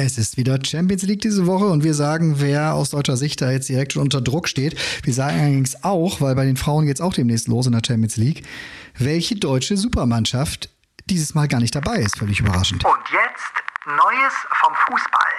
Es 0.00 0.16
ist 0.16 0.36
wieder 0.36 0.60
Champions 0.64 1.02
League 1.02 1.22
diese 1.22 1.48
Woche 1.48 1.64
und 1.64 1.82
wir 1.82 1.92
sagen, 1.92 2.34
wer 2.38 2.74
aus 2.74 2.90
deutscher 2.90 3.16
Sicht 3.16 3.42
da 3.42 3.50
jetzt 3.50 3.68
direkt 3.68 3.94
schon 3.94 4.02
unter 4.02 4.20
Druck 4.20 4.46
steht. 4.46 4.76
Wir 5.02 5.12
sagen 5.12 5.40
allerdings 5.40 5.82
auch, 5.82 6.20
weil 6.20 6.36
bei 6.36 6.44
den 6.44 6.56
Frauen 6.56 6.86
geht 6.86 6.94
es 6.94 7.00
auch 7.00 7.14
demnächst 7.14 7.48
los 7.48 7.66
in 7.66 7.72
der 7.72 7.82
Champions 7.84 8.16
League, 8.16 8.44
welche 8.96 9.34
deutsche 9.34 9.76
Supermannschaft 9.76 10.70
dieses 11.06 11.34
Mal 11.34 11.48
gar 11.48 11.58
nicht 11.58 11.74
dabei 11.74 11.96
ist. 11.96 12.16
Völlig 12.16 12.38
überraschend. 12.38 12.84
Und 12.84 12.94
jetzt 13.12 13.50
Neues 13.88 14.34
vom 14.52 14.72
Fußball. 14.86 15.32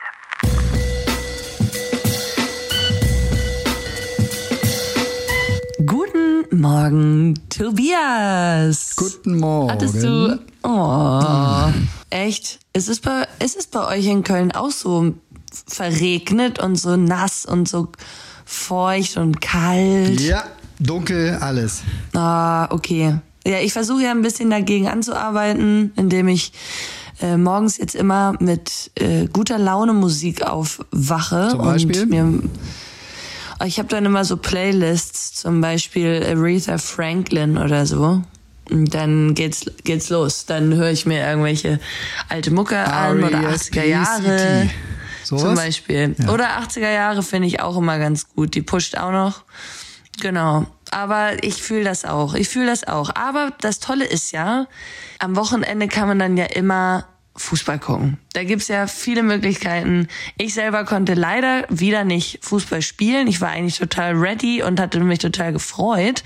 Guten 5.86 6.60
Morgen, 6.60 7.36
Tobias. 7.48 8.94
Guten 8.98 9.39
Morgen. 9.39 9.71
Hattest 9.71 10.04
du. 10.04 10.38
Oh, 10.64 11.71
echt? 12.10 12.60
Ist 12.80 12.88
es, 12.88 13.02
bei, 13.02 13.27
ist 13.43 13.57
es 13.57 13.68
bei 13.68 13.86
euch 13.86 14.05
in 14.05 14.23
Köln 14.23 14.54
auch 14.54 14.71
so 14.71 15.14
verregnet 15.68 16.59
und 16.59 16.77
so 16.77 16.95
nass 16.95 17.45
und 17.45 17.67
so 17.67 17.90
feucht 18.45 19.17
und 19.17 19.41
kalt? 19.41 20.22
Ja, 20.22 20.45
dunkel, 20.80 21.38
alles. 21.41 21.81
Ah, 22.13 22.72
okay. 22.72 23.17
Ja, 23.45 23.59
ich 23.59 23.73
versuche 23.73 24.03
ja 24.03 24.12
ein 24.12 24.22
bisschen 24.22 24.50
dagegen 24.50 24.88
anzuarbeiten, 24.88 25.91
indem 25.98 26.30
ich 26.30 26.53
äh, 27.22 27.36
morgens 27.36 27.76
jetzt 27.76 27.95
immer 27.95 28.38
mit 28.39 28.91
äh, 28.95 29.27
guter 29.27 29.59
Laune 29.59 29.91
Musik 29.91 30.44
aufwache. 30.44 31.50
Zum 31.52 31.59
Beispiel? 31.59 32.03
Und 32.03 32.09
mir, 32.09 32.39
ich 33.66 33.77
habe 33.77 33.89
dann 33.89 34.05
immer 34.05 34.23
so 34.23 34.38
Playlists, 34.38 35.34
zum 35.34 35.59
Beispiel 35.59 36.25
Aretha 36.25 36.77
Franklin 36.77 37.58
oder 37.58 37.86
so. 37.86 38.22
Dann 38.70 39.36
geht's, 39.36 39.66
geht's 39.84 40.09
los. 40.09 40.46
Dann 40.46 40.76
höre 40.76 40.91
ich 40.91 41.05
mir 41.05 41.26
irgendwelche 41.26 41.80
alte 42.28 42.52
Mucke 42.52 42.78
an 42.80 43.23
oder 43.23 43.40
80er 43.40 43.84
Jahre. 43.84 44.70
Sowas? 45.23 45.44
Zum 45.44 45.55
Beispiel. 45.55 46.16
Ja. 46.18 46.30
Oder 46.30 46.59
80er 46.59 46.92
Jahre 46.92 47.23
finde 47.23 47.48
ich 47.48 47.62
auch 47.62 47.78
immer 47.78 48.00
ganz 48.00 48.30
gut. 48.30 48.56
Die 48.56 48.61
pusht 48.61 48.98
auch 48.98 49.11
noch. 49.11 49.44
Genau. 50.22 50.66
Aber 50.92 51.44
ich 51.44 51.61
fühle 51.61 51.84
das 51.84 52.06
auch. 52.06 52.34
Ich 52.34 52.50
fühle 52.50 52.67
das 52.67 52.88
auch. 52.88 53.16
Aber 53.16 53.52
das 53.61 53.80
Tolle 53.80 54.06
ist 54.06 54.31
ja, 54.31 54.67
am 55.20 55.36
Wochenende 55.36 55.88
kann 55.88 56.08
man 56.08 56.20
dann 56.20 56.38
ja 56.38 56.45
immer 56.45 57.06
Fußball 57.40 57.80
gucken. 57.80 58.18
Da 58.34 58.44
gibt's 58.44 58.68
ja 58.68 58.86
viele 58.88 59.23
Möglichkeiten. 59.23 60.08
Ich 60.38 60.54
selber 60.54 60.84
konnte 60.84 61.14
leider 61.14 61.66
wieder 61.70 62.04
nicht 62.04 62.40
Fußball 62.44 62.82
spielen. 62.82 63.28
Ich 63.28 63.42
war 63.42 63.50
eigentlich 63.50 63.80
total 63.80 64.14
ready 64.14 64.62
und 64.62 64.80
hatte 64.80 65.00
mich 65.00 65.20
total 65.20 65.54
gefreut. 65.54 66.23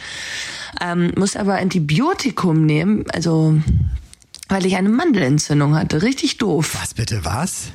Ähm, 0.82 1.12
muss 1.16 1.36
aber 1.36 1.56
Antibiotikum 1.56 2.66
nehmen, 2.66 3.06
also 3.12 3.60
weil 4.50 4.66
ich 4.66 4.76
eine 4.76 4.90
Mandelentzündung 4.90 5.76
hatte. 5.76 6.02
Richtig 6.02 6.38
doof. 6.38 6.78
Was 6.82 6.94
bitte, 6.94 7.24
was? 7.24 7.72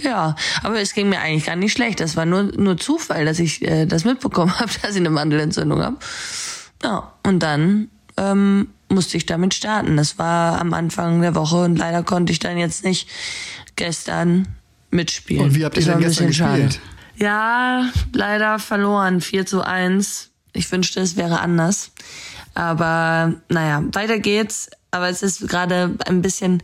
Ja, 0.00 0.36
aber 0.62 0.80
es 0.80 0.94
ging 0.94 1.08
mir 1.08 1.20
eigentlich 1.20 1.46
gar 1.46 1.56
nicht 1.56 1.72
schlecht. 1.72 2.00
Das 2.00 2.16
war 2.16 2.24
nur, 2.24 2.44
nur 2.44 2.76
Zufall, 2.78 3.24
dass 3.24 3.38
ich 3.38 3.62
äh, 3.62 3.86
das 3.86 4.04
mitbekommen 4.04 4.54
habe, 4.58 4.72
dass 4.82 4.92
ich 4.92 5.00
eine 5.00 5.10
Mandelentzündung 5.10 5.82
habe. 5.82 5.96
Ja, 6.82 7.12
und 7.24 7.40
dann 7.40 7.88
ähm, 8.16 8.68
musste 8.92 9.16
ich 9.16 9.26
damit 9.26 9.54
starten. 9.54 9.96
Das 9.96 10.18
war 10.18 10.60
am 10.60 10.72
Anfang 10.74 11.20
der 11.20 11.34
Woche 11.34 11.56
und 11.56 11.76
leider 11.76 12.02
konnte 12.02 12.32
ich 12.32 12.38
dann 12.38 12.58
jetzt 12.58 12.84
nicht 12.84 13.08
gestern 13.76 14.48
mitspielen. 14.90 15.44
Und 15.44 15.54
wie 15.54 15.64
habt 15.64 15.76
ihr 15.76 15.84
denn 15.84 15.98
gestern 15.98 16.26
bisschen 16.26 16.32
schade. 16.32 16.62
gespielt? 16.64 16.80
Ja, 17.16 17.90
leider 18.12 18.58
verloren. 18.58 19.20
4 19.20 19.46
zu 19.46 19.62
1. 19.62 20.30
Ich 20.52 20.70
wünschte, 20.70 21.00
es 21.00 21.16
wäre 21.16 21.40
anders. 21.40 21.90
Aber 22.54 23.34
naja, 23.48 23.82
weiter 23.92 24.18
geht's. 24.18 24.70
Aber 24.90 25.08
es 25.08 25.22
ist 25.22 25.48
gerade 25.48 25.96
ein 26.06 26.20
bisschen 26.20 26.62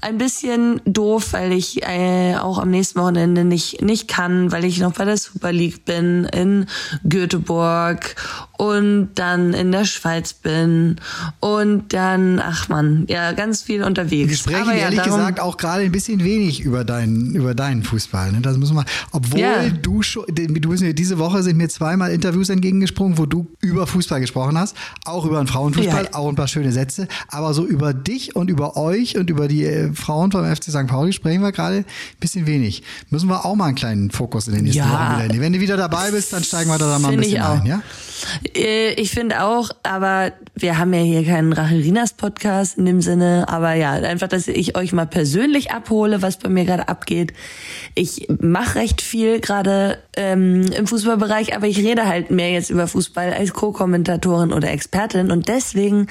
ein 0.00 0.18
bisschen 0.18 0.80
doof, 0.84 1.32
weil 1.32 1.52
ich 1.52 1.82
äh, 1.82 2.36
auch 2.36 2.58
am 2.58 2.70
nächsten 2.70 3.00
Wochenende 3.00 3.44
nicht 3.44 3.82
nicht 3.82 4.06
kann, 4.06 4.52
weil 4.52 4.64
ich 4.64 4.78
noch 4.78 4.92
bei 4.92 5.04
der 5.04 5.16
Super 5.16 5.50
League 5.50 5.84
bin 5.84 6.24
in 6.24 6.66
Göteborg 7.08 8.14
und 8.58 9.10
dann 9.14 9.54
in 9.54 9.70
der 9.72 9.84
Schweiz 9.84 10.32
bin 10.34 10.96
und 11.40 11.92
dann 11.94 12.40
ach 12.40 12.68
man, 12.68 13.06
ja 13.08 13.30
ganz 13.32 13.62
viel 13.62 13.84
unterwegs. 13.84 14.28
Wir 14.30 14.36
sprechen 14.36 14.70
ja, 14.70 14.74
ehrlich 14.74 15.02
gesagt 15.02 15.38
auch 15.40 15.56
gerade 15.56 15.84
ein 15.84 15.92
bisschen 15.92 16.22
wenig 16.24 16.60
über 16.60 16.84
deinen, 16.84 17.34
über 17.36 17.54
deinen 17.54 17.84
Fußball. 17.84 18.32
Ne? 18.32 18.40
Das 18.42 18.58
müssen 18.58 18.74
wir, 18.76 18.84
obwohl 19.12 19.38
Ja. 19.40 19.68
du 19.70 20.02
schon, 20.02 20.24
du 20.28 20.68
bist 20.70 20.82
mir, 20.82 20.92
diese 20.92 21.18
Woche 21.18 21.44
sind 21.44 21.56
mir 21.56 21.68
zweimal 21.68 22.10
Interviews 22.10 22.48
entgegengesprungen, 22.48 23.16
wo 23.16 23.26
du 23.26 23.46
über 23.60 23.86
Fußball 23.86 24.20
gesprochen 24.20 24.58
hast, 24.58 24.76
auch 25.04 25.24
über 25.24 25.38
den 25.38 25.46
Frauenfußball, 25.46 26.04
Ja. 26.06 26.14
auch 26.14 26.28
ein 26.28 26.34
paar 26.34 26.48
schöne 26.48 26.72
Sätze, 26.72 27.06
aber 27.28 27.54
so 27.54 27.64
über 27.64 27.94
dich 27.94 28.34
und 28.34 28.50
über 28.50 28.76
euch 28.76 29.16
und 29.16 29.30
über 29.30 29.46
die 29.46 29.64
äh, 29.66 29.92
Frauen 29.94 30.32
vom 30.32 30.44
FC 30.44 30.64
St. 30.64 30.88
Pauli 30.88 31.12
sprechen 31.12 31.42
wir 31.42 31.52
gerade 31.52 31.76
ein 31.76 31.84
bisschen 32.18 32.46
wenig. 32.46 32.82
Müssen 33.10 33.28
wir 33.28 33.44
auch 33.44 33.54
mal 33.54 33.66
einen 33.66 33.76
kleinen 33.76 34.10
Fokus 34.10 34.48
in 34.48 34.54
den 34.54 34.64
nächsten 34.64 34.80
Ja. 34.82 34.90
Wochen 34.92 35.16
wieder 35.20 35.28
nehmen. 35.28 35.40
Wenn 35.42 35.52
du 35.52 35.60
wieder 35.60 35.76
dabei 35.76 36.10
bist, 36.10 36.32
dann 36.32 36.42
steigen 36.42 36.68
wir 36.68 36.78
da 36.78 36.98
mal 36.98 37.12
ein 37.12 37.16
bisschen 37.20 37.40
ein, 37.40 37.64
ja? 37.64 37.82
Äh, 38.54 38.94
Ich 38.94 39.10
finde 39.10 39.42
auch, 39.44 39.70
aber 39.82 40.32
wir 40.54 40.78
haben 40.78 40.92
ja 40.94 41.00
hier 41.00 41.24
keinen 41.24 41.52
Rachelinas-Podcast 41.52 42.78
in 42.78 42.86
dem 42.86 43.00
Sinne. 43.00 43.46
Aber 43.48 43.74
ja, 43.74 43.92
einfach, 43.92 44.28
dass 44.28 44.48
ich 44.48 44.76
euch 44.76 44.92
mal 44.92 45.06
persönlich 45.06 45.70
abhole, 45.70 46.22
was 46.22 46.38
bei 46.38 46.48
mir 46.48 46.64
gerade 46.64 46.88
abgeht. 46.88 47.32
Ich 47.94 48.26
mache 48.40 48.76
recht 48.76 49.00
viel 49.02 49.40
gerade 49.40 49.98
ähm, 50.16 50.62
im 50.76 50.86
Fußballbereich, 50.86 51.54
aber 51.54 51.66
ich 51.66 51.78
rede 51.78 52.06
halt 52.06 52.30
mehr 52.30 52.50
jetzt 52.50 52.70
über 52.70 52.86
Fußball 52.88 53.32
als 53.32 53.52
Co-Kommentatorin 53.52 54.52
oder 54.52 54.70
Expertin. 54.70 55.30
Und 55.30 55.48
deswegen 55.48 56.06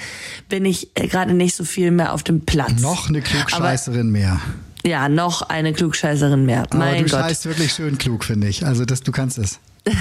bin 0.49 0.65
ich 0.65 0.89
äh, 0.95 1.07
gerade 1.07 1.33
nicht 1.33 1.55
so 1.55 1.63
viel 1.63 1.91
mehr 1.91 2.13
auf 2.13 2.23
dem 2.23 2.41
Platz. 2.41 2.81
Noch 2.81 3.09
eine 3.09 3.21
Klugscheißerin 3.21 4.09
mehr. 4.11 4.39
Ja, 4.85 5.09
noch 5.09 5.41
eine 5.41 5.73
Klugscheißerin 5.73 6.45
mehr. 6.45 6.61
Aber 6.69 6.77
mein 6.77 7.03
du 7.05 7.09
Gott. 7.11 7.19
scheißt 7.21 7.45
wirklich 7.47 7.73
schön 7.73 7.97
klug, 7.97 8.23
finde 8.23 8.47
ich. 8.47 8.65
Also 8.65 8.85
das, 8.85 9.01
du 9.01 9.11
kannst 9.11 9.37
es. 9.37 9.59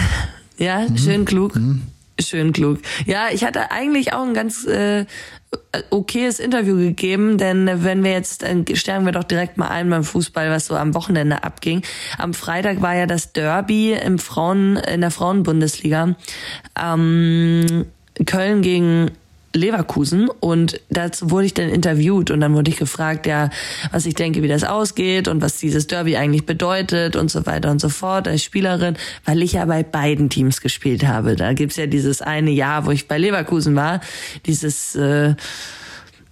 Ja, 0.58 0.86
Mhm. 0.88 0.96
schön 0.96 1.24
klug. 1.26 1.52
Schön 2.18 2.52
klug. 2.52 2.78
Ja, 3.04 3.26
ich 3.30 3.44
hatte 3.44 3.70
eigentlich 3.70 4.14
auch 4.14 4.22
ein 4.22 4.32
ganz 4.32 4.64
äh, 4.66 5.04
okayes 5.90 6.38
Interview 6.38 6.76
gegeben, 6.76 7.36
denn 7.36 7.84
wenn 7.84 8.02
wir 8.02 8.12
jetzt, 8.12 8.42
dann 8.42 8.64
steigen 8.74 9.04
wir 9.04 9.12
doch 9.12 9.24
direkt 9.24 9.58
mal 9.58 9.68
ein 9.68 9.90
beim 9.90 10.02
Fußball, 10.02 10.50
was 10.50 10.66
so 10.66 10.76
am 10.76 10.94
Wochenende 10.94 11.44
abging. 11.44 11.82
Am 12.18 12.32
Freitag 12.32 12.80
war 12.80 12.94
ja 12.94 13.06
das 13.06 13.32
Derby 13.32 13.92
im 13.92 14.18
Frauen, 14.18 14.76
in 14.76 15.02
der 15.02 15.10
Frauenbundesliga. 15.10 16.16
Ähm, 16.80 17.86
Köln 18.24 18.62
gegen 18.62 19.10
Leverkusen 19.56 20.28
und 20.28 20.80
dazu 20.90 21.30
wurde 21.30 21.46
ich 21.46 21.54
dann 21.54 21.68
interviewt 21.68 22.30
und 22.30 22.40
dann 22.40 22.54
wurde 22.54 22.70
ich 22.70 22.76
gefragt, 22.76 23.26
ja, 23.26 23.50
was 23.92 24.06
ich 24.06 24.14
denke, 24.14 24.42
wie 24.42 24.48
das 24.48 24.64
ausgeht 24.64 25.28
und 25.28 25.42
was 25.42 25.58
dieses 25.58 25.86
Derby 25.86 26.16
eigentlich 26.16 26.46
bedeutet 26.46 27.16
und 27.16 27.30
so 27.30 27.46
weiter 27.46 27.70
und 27.70 27.80
so 27.80 27.88
fort 27.88 28.28
als 28.28 28.44
Spielerin, 28.44 28.96
weil 29.24 29.42
ich 29.42 29.52
ja 29.52 29.64
bei 29.64 29.82
beiden 29.82 30.30
Teams 30.30 30.60
gespielt 30.60 31.06
habe. 31.06 31.36
Da 31.36 31.52
gibt's 31.52 31.76
ja 31.76 31.86
dieses 31.86 32.22
eine 32.22 32.50
Jahr, 32.50 32.86
wo 32.86 32.90
ich 32.90 33.08
bei 33.08 33.18
Leverkusen 33.18 33.74
war, 33.74 34.00
dieses 34.46 34.94
äh, 34.94 35.34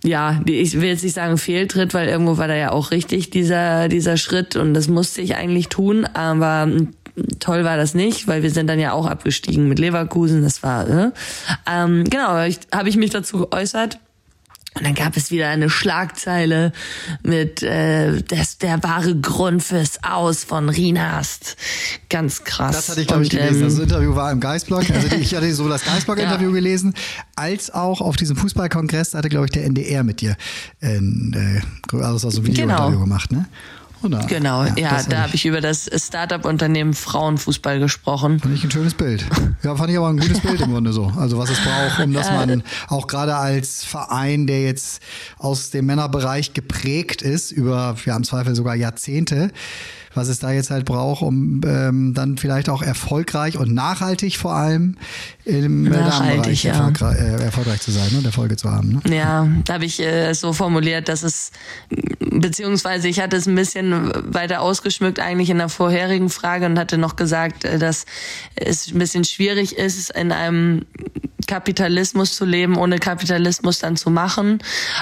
ja, 0.05 0.43
ich 0.45 0.75
will 0.75 0.89
jetzt 0.89 1.03
nicht 1.03 1.15
sagen 1.15 1.39
Fehltritt, 1.39 1.95
weil 1.95 2.09
irgendwo 2.09 2.37
war 2.37 2.47
da 2.47 2.55
ja 2.55 2.73
auch 2.73 2.91
richtig 2.91 3.31
dieser, 3.31 3.89
dieser 3.89 4.19
Schritt 4.19 4.55
und 4.55 4.75
das 4.75 4.87
musste 4.87 5.23
ich 5.23 5.35
eigentlich 5.35 5.69
tun, 5.69 6.05
aber 6.05 6.69
toll 7.39 7.65
war 7.65 7.77
das 7.77 7.95
nicht, 7.95 8.27
weil 8.29 8.43
wir 8.43 8.51
sind 8.51 8.67
dann 8.67 8.79
ja 8.79 8.93
auch 8.93 9.07
abgestiegen 9.07 9.69
mit 9.69 9.79
Leverkusen, 9.79 10.43
das 10.43 10.63
war, 10.63 10.85
ne? 10.85 11.13
ähm, 11.71 12.05
genau, 12.05 12.43
ich, 12.45 12.59
habe 12.75 12.89
ich 12.89 12.97
mich 12.97 13.11
dazu 13.11 13.39
geäußert. 13.39 13.99
Und 14.77 14.85
dann 14.85 14.95
gab 14.97 15.17
es 15.17 15.31
wieder 15.31 15.51
eine 15.51 15.71
Schlagzeile 15.71 16.73
mit 17.23 17.63
äh, 17.63 18.21
das, 18.23 18.59
der 18.59 18.83
wahre 18.83 19.15
Grund 19.15 19.63
fürs 19.63 20.01
Aus 20.03 20.43
von 20.43 20.69
Rinast. 20.69 21.57
Ganz 22.11 22.43
krass. 22.43 22.75
Das 22.75 22.89
hatte 22.89 23.01
ich, 23.03 23.07
glaube 23.07 23.23
ich, 23.23 23.31
gelesen. 23.31 23.63
ähm, 23.63 23.69
Das 23.69 23.79
Interview 23.79 24.17
war 24.17 24.33
im 24.33 24.41
Geistblog. 24.41 24.83
Also 24.91 25.15
ich 25.17 25.33
hatte 25.33 25.55
so 25.55 25.69
das 25.69 25.85
Geistblog-Interview 25.85 26.51
gelesen, 26.53 26.93
als 27.37 27.73
auch 27.73 28.01
auf 28.01 28.17
diesem 28.17 28.35
Fußballkongress 28.37 29.15
hatte, 29.15 29.29
glaube 29.29 29.45
ich, 29.45 29.53
der 29.53 29.65
NDR 29.65 30.03
mit 30.03 30.21
dir 30.21 30.37
ein, 30.83 31.63
äh, 31.93 31.97
also 32.03 32.29
so 32.31 32.41
ein 32.41 32.47
Videointerview 32.47 32.89
Genau. 32.91 33.01
gemacht, 33.05 33.31
ne? 33.31 33.47
Da- 34.11 34.27
Genau, 34.27 34.65
ja, 34.77 34.91
das 34.91 35.09
da 35.09 35.23
habe 35.23 35.35
ich 35.35 35.47
über 35.47 35.61
das 35.61 35.89
Startup-Unternehmen 35.95 36.95
Frauenfußball 36.95 37.79
gesprochen. 37.81 38.41
Fand 38.41 38.55
ich 38.55 38.65
ein 38.65 38.71
schönes 38.71 38.95
Bild. 38.95 39.25
Ja, 39.63 39.75
fand 39.77 39.91
ich 39.91 39.97
aber 39.97 40.09
ein 40.09 40.19
gutes 40.19 40.41
Bild 40.41 40.61
im 40.61 40.71
Grunde 40.73 40.93
so. 40.93 41.13
Also 41.17 41.39
was 41.39 41.51
es 41.51 41.59
braucht, 41.61 42.01
um 42.01 42.13
dass 42.13 42.31
man 42.31 42.63
auch 42.89 43.07
gerade 43.07 43.37
als 43.37 43.85
Verein, 43.85 44.47
der 44.47 44.63
jetzt 44.63 45.01
aus 45.39 45.71
dem 45.71 45.87
Männerbereich 45.87 46.53
geprägt 46.53 47.23
ist, 47.23 47.51
über 47.51 47.97
ja 48.05 48.17
im 48.17 48.25
Zweifel 48.25 48.55
sogar 48.55 48.75
Jahrzehnte, 48.75 49.51
was 50.15 50.29
es 50.29 50.39
da 50.39 50.53
jetzt 50.53 50.71
halt 50.71 50.85
braucht, 50.85 51.23
um 51.23 51.61
ähm, 51.67 52.15
dann 52.15 52.39
vielleicht 52.39 52.69
auch 52.69 52.83
erfolgreich 52.83 53.59
und 53.59 53.75
nachhaltig 53.75 54.37
vor 54.37 54.55
allem 54.55 54.97
im 55.45 55.85
Nachhaltig, 55.85 56.65
ja. 56.65 56.73
erfolgreich, 56.73 57.19
äh, 57.19 57.43
erfolgreich 57.45 57.81
zu 57.81 57.91
sein 57.91 58.11
ne, 58.13 58.19
und 58.19 58.25
Erfolge 58.25 58.57
zu 58.57 58.71
haben. 58.71 59.01
Ne? 59.05 59.17
Ja, 59.17 59.49
da 59.65 59.75
habe 59.75 59.85
ich 59.85 60.01
äh, 60.01 60.31
es 60.31 60.41
so 60.41 60.53
formuliert, 60.53 61.09
dass 61.09 61.23
es, 61.23 61.51
beziehungsweise 62.19 63.09
ich 63.09 63.21
hatte 63.21 63.37
es 63.37 63.47
ein 63.47 63.55
bisschen 63.55 64.11
weiter 64.33 64.61
ausgeschmückt 64.61 65.21
eigentlich 65.21 65.51
in 65.51 65.59
der 65.59 65.69
vorherigen 65.69 66.31
Frage 66.31 66.67
und 66.67 66.79
hatte 66.79 66.99
noch 66.99 67.17
gesagt, 67.17 67.65
äh, 67.65 67.79
dass 67.79 68.07
es 68.57 68.93
ein 68.93 68.99
bisschen 68.99 69.25
schwierig 69.25 69.77
ist, 69.77 70.11
in 70.11 70.33
einem 70.33 70.87
Kapitalismus 71.47 72.37
zu 72.37 72.45
leben, 72.45 72.77
ohne 72.77 72.99
Kapitalismus 72.99 73.79
dann 73.79 73.97
zu 73.97 74.11
machen. 74.11 74.59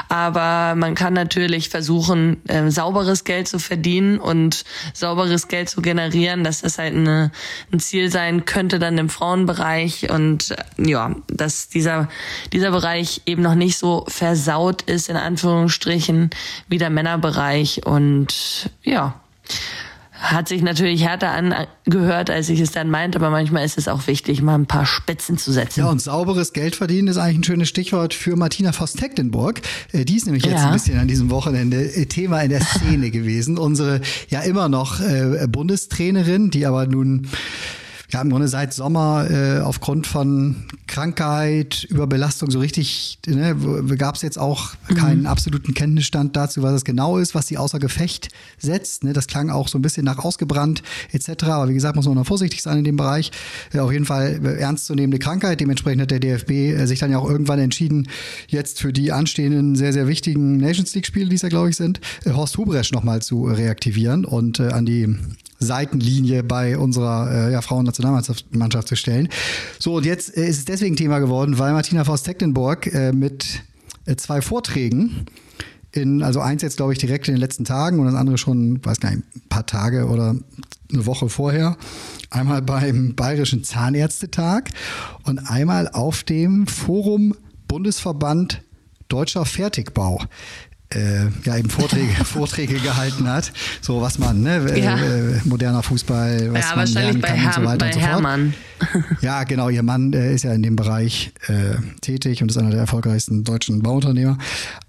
Aber 0.09 0.75
man 0.75 0.95
kann 0.95 1.15
natürlich 1.15 1.69
versuchen, 1.69 2.47
äh, 2.49 2.71
sauberes 2.71 3.25
Geld 3.25 3.49
zu 3.49 3.59
verdienen 3.59 4.19
und 4.19 4.65
sauberes 4.95 5.49
Geld 5.49 5.69
zu 5.69 5.83
generieren, 5.83 6.45
dass 6.45 6.63
das 6.63 6.79
halt 6.79 6.95
eine, 6.95 7.31
ein 7.73 7.81
Ziel 7.81 8.11
sein 8.11 8.45
könnte 8.45 8.79
dann 8.79 8.99
im 8.99 9.09
Frauenbereich. 9.09 10.11
Und 10.11 10.51
äh, 10.51 10.91
ja, 10.91 11.15
dass 11.29 11.69
dieser, 11.69 12.09
dieser 12.53 12.71
Bereich 12.71 13.23
eben 13.27 13.43
noch 13.43 13.55
nicht 13.55 13.79
so 13.79 14.05
versaut 14.09 14.83
ist, 14.83 15.09
in 15.09 15.17
Anführungsstrichen, 15.17 16.31
wie 16.69 16.79
der 16.79 16.91
Männerbereich. 16.91 17.87
Und 17.87 18.71
ja, 18.83 19.15
hat 20.23 20.49
sich 20.49 20.63
natürlich 20.63 21.05
härter 21.05 21.31
angehört, 21.31 22.31
als 22.31 22.49
ich 22.49 22.61
es 22.61 22.71
dann 22.71 22.91
meinte, 22.91 23.19
aber 23.19 23.31
manchmal 23.31 23.65
ist 23.65 23.77
es 23.77 23.89
auch 23.89 24.07
wichtig, 24.07 24.41
mal 24.41 24.55
ein 24.55 24.67
paar 24.67 24.87
Spitzen 24.87 25.37
zu 25.37 25.53
setzen. 25.53 25.81
Ja, 25.81 25.91
und 25.91 26.01
sauberes 26.01 26.53
Geld 26.53 26.77
verdienen 26.77 27.09
ist 27.09 27.17
eigentlich 27.17 27.39
ein 27.39 27.45
schönes 27.45 27.69
Stichwort 27.69 28.15
für 28.15 28.37
Martina 28.37 28.73
Voss-Tecklenburg. 28.73 29.61
Äh, 29.93 30.05
die 30.05 30.17
ist 30.17 30.27
nämlich 30.27 30.45
jetzt 30.45 30.61
ja. 30.61 30.69
ein 30.69 30.73
bisschen 30.75 30.99
an 30.99 31.09
diesem 31.09 31.31
Wochenende 31.31 31.83
äh, 31.83 32.07
Thema 32.07 32.41
in 32.41 32.51
der 32.51 32.61
Szene 32.65 33.11
gewesen. 33.11 33.59
Unsere 33.59 34.01
ja 34.29 34.41
immer 34.41 34.69
noch 34.69 35.01
äh, 35.01 35.47
Bundestrainerin, 35.49 36.51
die 36.51 36.67
aber 36.67 36.87
nun 36.87 37.27
ja, 38.13 38.21
im 38.21 38.29
Grunde 38.29 38.47
seit 38.49 38.75
Sommer 38.75 39.31
äh, 39.31 39.61
aufgrund 39.61 40.07
von 40.07 40.57
Krankheit, 40.87 41.85
Überbelastung 41.85 42.51
so 42.51 42.59
richtig, 42.59 43.19
ne, 43.27 43.57
gab 43.97 44.17
es 44.17 44.23
jetzt 44.23 44.39
auch 44.39 44.75
keinen 44.95 45.21
mhm. 45.21 45.27
absoluten 45.27 45.73
Kenntnisstand 45.73 46.37
dazu, 46.37 46.63
was 46.63 46.75
es 46.75 46.85
genau 46.85 47.17
ist, 47.17 47.35
was 47.35 47.47
sie 47.47 47.57
außer 47.57 47.79
Gefecht 47.79 48.29
setzt. 48.59 49.05
Ne? 49.05 49.15
Das 49.15 49.27
klang 49.27 49.49
auch 49.49 49.69
so 49.69 49.79
ein 49.79 49.83
bisschen 49.83 50.05
nach 50.05 50.19
ausgebrannt 50.19 50.83
etc. 51.13 51.45
Aber 51.45 51.69
wie 51.71 51.75
gesagt, 51.75 51.97
muss 51.97 52.07
man 52.07 52.17
noch 52.17 52.27
vorsichtig 52.27 52.63
sein 52.63 52.79
in 52.79 52.85
dem 52.85 52.97
Bereich. 52.97 53.31
Äh, 53.73 53.79
auf 53.79 53.91
jeden 53.91 54.05
Fall 54.05 54.41
äh, 54.45 54.61
ernstzunehmende 54.61 55.19
Krankheit. 55.19 55.61
Dementsprechend 55.61 56.03
hat 56.03 56.11
der 56.11 56.21
DFB 56.21 56.51
äh, 56.51 56.87
sich 56.87 56.99
dann 56.99 57.11
ja 57.11 57.19
auch 57.19 57.31
irgendwann 57.31 57.61
entschieden, 57.61 58.09
jetzt 58.49 58.81
für 58.81 58.93
die 58.93 59.13
anstehenden 59.13 59.75
sehr, 59.75 59.95
sehr 59.95 60.07
wichtigen 60.07 60.59
Nations 60.59 60.95
League-Spiele, 60.95 61.31
die 61.31 61.37
es 61.37 61.43
ja, 61.43 61.49
glaube 61.49 61.71
ich, 61.71 61.77
sind, 61.77 62.01
Horst 62.27 62.59
Hubresch 62.59 62.93
nochmal 62.93 63.23
zu 63.23 63.45
reaktivieren 63.45 64.27
und 64.27 64.61
äh, 64.61 64.69
an 64.69 64.85
die 64.85 65.17
Seitenlinie 65.63 66.43
bei 66.43 66.77
unserer 66.77 67.49
äh, 67.49 67.53
ja, 67.53 67.63
Frauennationalmannschaft 67.63 68.89
zu 68.89 68.97
stellen. 68.97 69.29
So, 69.79 69.97
und 69.97 70.07
jetzt 70.07 70.37
äh, 70.37 70.47
ist 70.47 70.59
es 70.59 70.65
deswegen 70.65 70.97
Thema 70.97 71.19
geworden, 71.19 71.59
weil 71.59 71.73
Martina 71.73 72.05
Faust-Tecklenburg 72.05 72.87
äh, 72.93 73.13
mit 73.13 73.63
äh, 74.07 74.17
zwei 74.17 74.43
Vorträgen 74.43 75.27
in, 75.93 76.23
also 76.23 76.41
eins 76.41 76.63
jetzt, 76.63 76.79
glaube 76.79 76.93
ich, 76.93 76.99
direkt 76.99 77.29
in 77.29 77.35
den 77.35 77.41
letzten 77.41 77.65
Tagen 77.65 78.01
und 78.01 78.07
das 78.07 78.15
andere 78.15 78.39
schon, 78.39 78.85
weiß 78.85 79.01
gar 79.01 79.11
nicht, 79.11 79.25
ein 79.37 79.49
paar 79.49 79.67
Tage 79.67 80.07
oder 80.07 80.35
eine 80.91 81.07
Woche 81.07 81.29
vorher. 81.29 81.77
Einmal 82.31 82.63
beim 82.63 83.15
Bayerischen 83.15 83.63
Zahnärztetag 83.63 84.71
und 85.25 85.39
einmal 85.51 85.89
auf 85.89 86.23
dem 86.23 86.67
Forum 86.67 87.35
Bundesverband 87.69 88.63
Deutscher 89.09 89.45
Fertigbau 89.45 90.23
äh, 90.95 91.27
ja 91.45 91.57
eben 91.57 91.71
Vorträge, 91.71 92.13
Vorträge 92.25 92.75
gehalten 92.75 93.29
hat, 93.29 93.53
so 93.81 94.01
was 94.01 94.19
man, 94.19 94.43
ne, 94.43 94.57
äh, 94.71 94.81
ja. 94.81 94.97
äh, 94.97 95.41
moderner 95.45 95.83
Fußball, 95.83 96.53
was 96.53 96.71
ja, 96.71 96.77
man 96.77 96.89
lernen 96.89 97.23
kann 97.23 97.37
Herr, 97.37 97.47
und 97.47 97.55
so 97.55 97.65
weiter 97.65 97.87
und 97.87 97.95
so 97.95 98.01
fort. 98.01 98.11
Hermann. 98.11 98.55
Ja, 99.21 99.45
genau, 99.45 99.69
ihr 99.69 99.85
Mann 99.85 100.13
äh, 100.13 100.35
ist 100.35 100.43
ja 100.43 100.53
in 100.53 100.63
dem 100.65 100.75
Bereich 100.75 101.33
äh, 101.47 101.77
tätig 102.01 102.43
und 102.43 102.51
ist 102.51 102.59
einer 102.59 102.71
der 102.71 102.81
erfolgreichsten 102.81 103.45
deutschen 103.45 103.81
Bauunternehmer. 103.81 104.39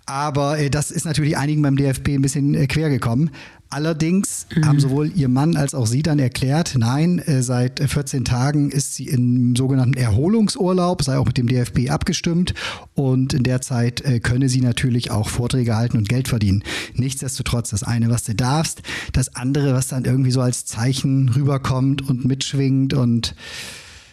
Aber 0.08 0.58
äh, 0.58 0.72
das 0.72 0.90
ist 0.90 1.06
natürlich 1.06 1.38
einigen 1.38 1.62
beim 1.62 1.78
DFB 1.78 2.10
ein 2.10 2.24
bisschen 2.24 2.68
quer 2.68 2.90
gekommen. 2.90 3.30
Allerdings 3.74 4.46
mhm. 4.56 4.66
haben 4.68 4.80
sowohl 4.80 5.12
ihr 5.16 5.30
Mann 5.30 5.58
als 5.58 5.74
auch 5.74 5.88
sie 5.88 6.04
dann 6.04 6.20
erklärt, 6.20 6.76
nein, 6.78 7.18
äh, 7.18 7.42
seit 7.42 7.80
14 7.80 8.24
Tagen 8.24 8.70
ist 8.70 8.94
sie 8.94 9.08
im 9.08 9.56
sogenannten 9.56 9.98
Erholungsurlaub, 9.98 11.02
sei 11.02 11.18
auch 11.18 11.26
mit 11.26 11.40
dem 11.40 11.48
DFB 11.48 11.90
abgestimmt 11.90 12.54
und 12.94 13.34
in 13.34 13.42
der 13.42 13.62
Zeit 13.62 14.02
äh, 14.02 14.20
könne 14.20 14.48
sie 14.48 14.62
natürlich 14.62 15.10
auch 15.10 15.28
Vorträge 15.28 15.76
halten 15.76 15.98
und 15.98 16.08
Geld 16.08 16.28
verdienen. 16.28 16.64
Nichtsdestotrotz, 16.94 17.72
das 17.72 17.82
eine, 17.82 18.12
was 18.12 18.24
du 18.26 18.36
darfst, 18.36 18.84
das 19.12 19.36
andere, 19.36 19.74
was 19.74 19.88
dann 19.88 20.06
irgendwie 20.06 20.32
so 20.32 20.42
als 20.42 20.66
Zeichen 20.66 21.30
rüberkommt 21.30 22.08
und 22.08 22.26
mitschwingt 22.26 22.94
und 22.94 23.34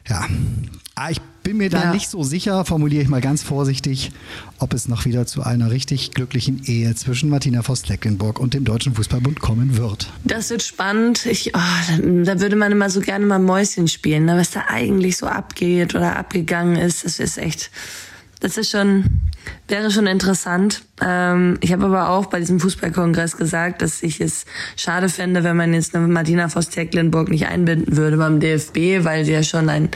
ja, 0.09 0.27
ah, 0.95 1.11
ich 1.11 1.21
bin 1.43 1.57
mir 1.57 1.71
da 1.71 1.85
ja. 1.85 1.95
nicht 1.95 2.09
so 2.09 2.23
sicher, 2.23 2.65
formuliere 2.65 3.03
ich 3.03 3.09
mal 3.09 3.21
ganz 3.21 3.43
vorsichtig, 3.43 4.13
ob 4.59 4.75
es 4.75 4.89
noch 4.89 5.05
wieder 5.05 5.27
zu 5.27 5.43
einer 5.43 5.71
richtig 5.71 6.13
glücklichen 6.13 6.63
Ehe 6.65 6.95
zwischen 6.95 7.31
Martina 7.31 7.63
Voss-Tecklenburg 7.63 8.39
und 8.39 8.55
dem 8.55 8.65
Deutschen 8.65 8.95
Fußballbund 8.95 9.41
kommen 9.41 9.77
wird. 9.77 10.13
Das 10.25 10.51
wird 10.51 10.63
spannend. 10.63 11.27
Ich, 11.27 11.53
oh, 11.55 12.01
da 12.25 12.41
würde 12.41 12.57
man 12.57 12.73
immer 12.73 12.91
so 12.91 13.01
gerne 13.01 13.27
mal 13.27 13.39
Mäuschen 13.39 13.89
spielen, 13.89 14.27
ne? 14.27 14.37
was 14.37 14.51
da 14.51 14.65
eigentlich 14.69 15.17
so 15.17 15.27
abgeht 15.27 15.95
oder 15.95 16.17
abgegangen 16.17 16.77
ist. 16.77 17.05
Das 17.05 17.19
ist 17.19 17.39
echt 17.39 17.71
das 18.41 18.57
ist 18.57 18.71
schon, 18.71 19.05
wäre 19.69 19.91
schon 19.91 20.07
interessant. 20.07 20.83
Ähm, 21.05 21.59
ich 21.61 21.73
habe 21.73 21.85
aber 21.85 22.09
auch 22.09 22.27
bei 22.27 22.41
diesem 22.41 22.59
Fußballkongress 22.59 23.37
gesagt, 23.37 23.83
dass 23.83 24.03
ich 24.03 24.21
es 24.21 24.47
schade 24.77 25.09
fände, 25.09 25.45
wenn 25.45 25.57
man 25.57 25.75
jetzt 25.75 25.95
eine 25.95 26.09
Martina 26.09 26.49
Voss-Tecklenburg 26.49 27.29
nicht 27.29 27.47
einbinden 27.47 27.97
würde 27.97 28.17
beim 28.17 28.41
DFB, 28.41 29.05
weil 29.05 29.25
sie 29.25 29.33
ja 29.33 29.43
schon 29.43 29.69
einen 29.69 29.91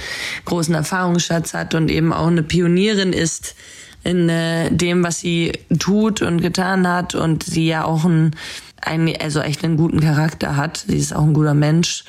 großen 0.44 0.74
Erfahrungsschatz 0.74 1.54
hat 1.54 1.74
und 1.74 1.90
eben 1.90 2.12
auch 2.12 2.26
eine 2.26 2.42
Pionierin 2.42 3.12
ist 3.12 3.56
in 4.04 4.28
äh, 4.28 4.70
dem, 4.70 5.02
was 5.02 5.20
sie 5.20 5.52
tut 5.78 6.20
und 6.20 6.42
getan 6.42 6.86
hat 6.86 7.14
und 7.14 7.42
sie 7.42 7.66
ja 7.66 7.84
auch 7.84 8.04
einen, 8.04 8.36
einen, 8.82 9.16
also 9.20 9.40
echt 9.40 9.64
einen 9.64 9.78
guten 9.78 10.00
Charakter 10.00 10.56
hat. 10.56 10.84
Sie 10.86 10.98
ist 10.98 11.16
auch 11.16 11.22
ein 11.24 11.32
guter 11.32 11.54
Mensch 11.54 12.04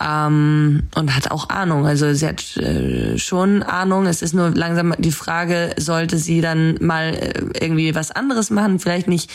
ähm, 0.00 0.88
und 0.94 1.14
hat 1.14 1.30
auch 1.30 1.48
Ahnung. 1.48 1.86
Also 1.86 2.12
sie 2.12 2.26
hat 2.26 2.56
äh, 2.56 3.16
schon 3.18 3.62
Ahnung. 3.62 4.06
Es 4.06 4.22
ist 4.22 4.34
nur 4.34 4.50
langsam 4.50 4.94
die 4.98 5.12
Frage, 5.12 5.74
sollte 5.76 6.18
sie 6.18 6.40
dann 6.40 6.76
mal 6.80 7.14
äh, 7.14 7.44
irgendwie 7.60 7.94
was 7.94 8.10
anderes 8.10 8.50
machen? 8.50 8.78
Vielleicht 8.78 9.08
nicht 9.08 9.30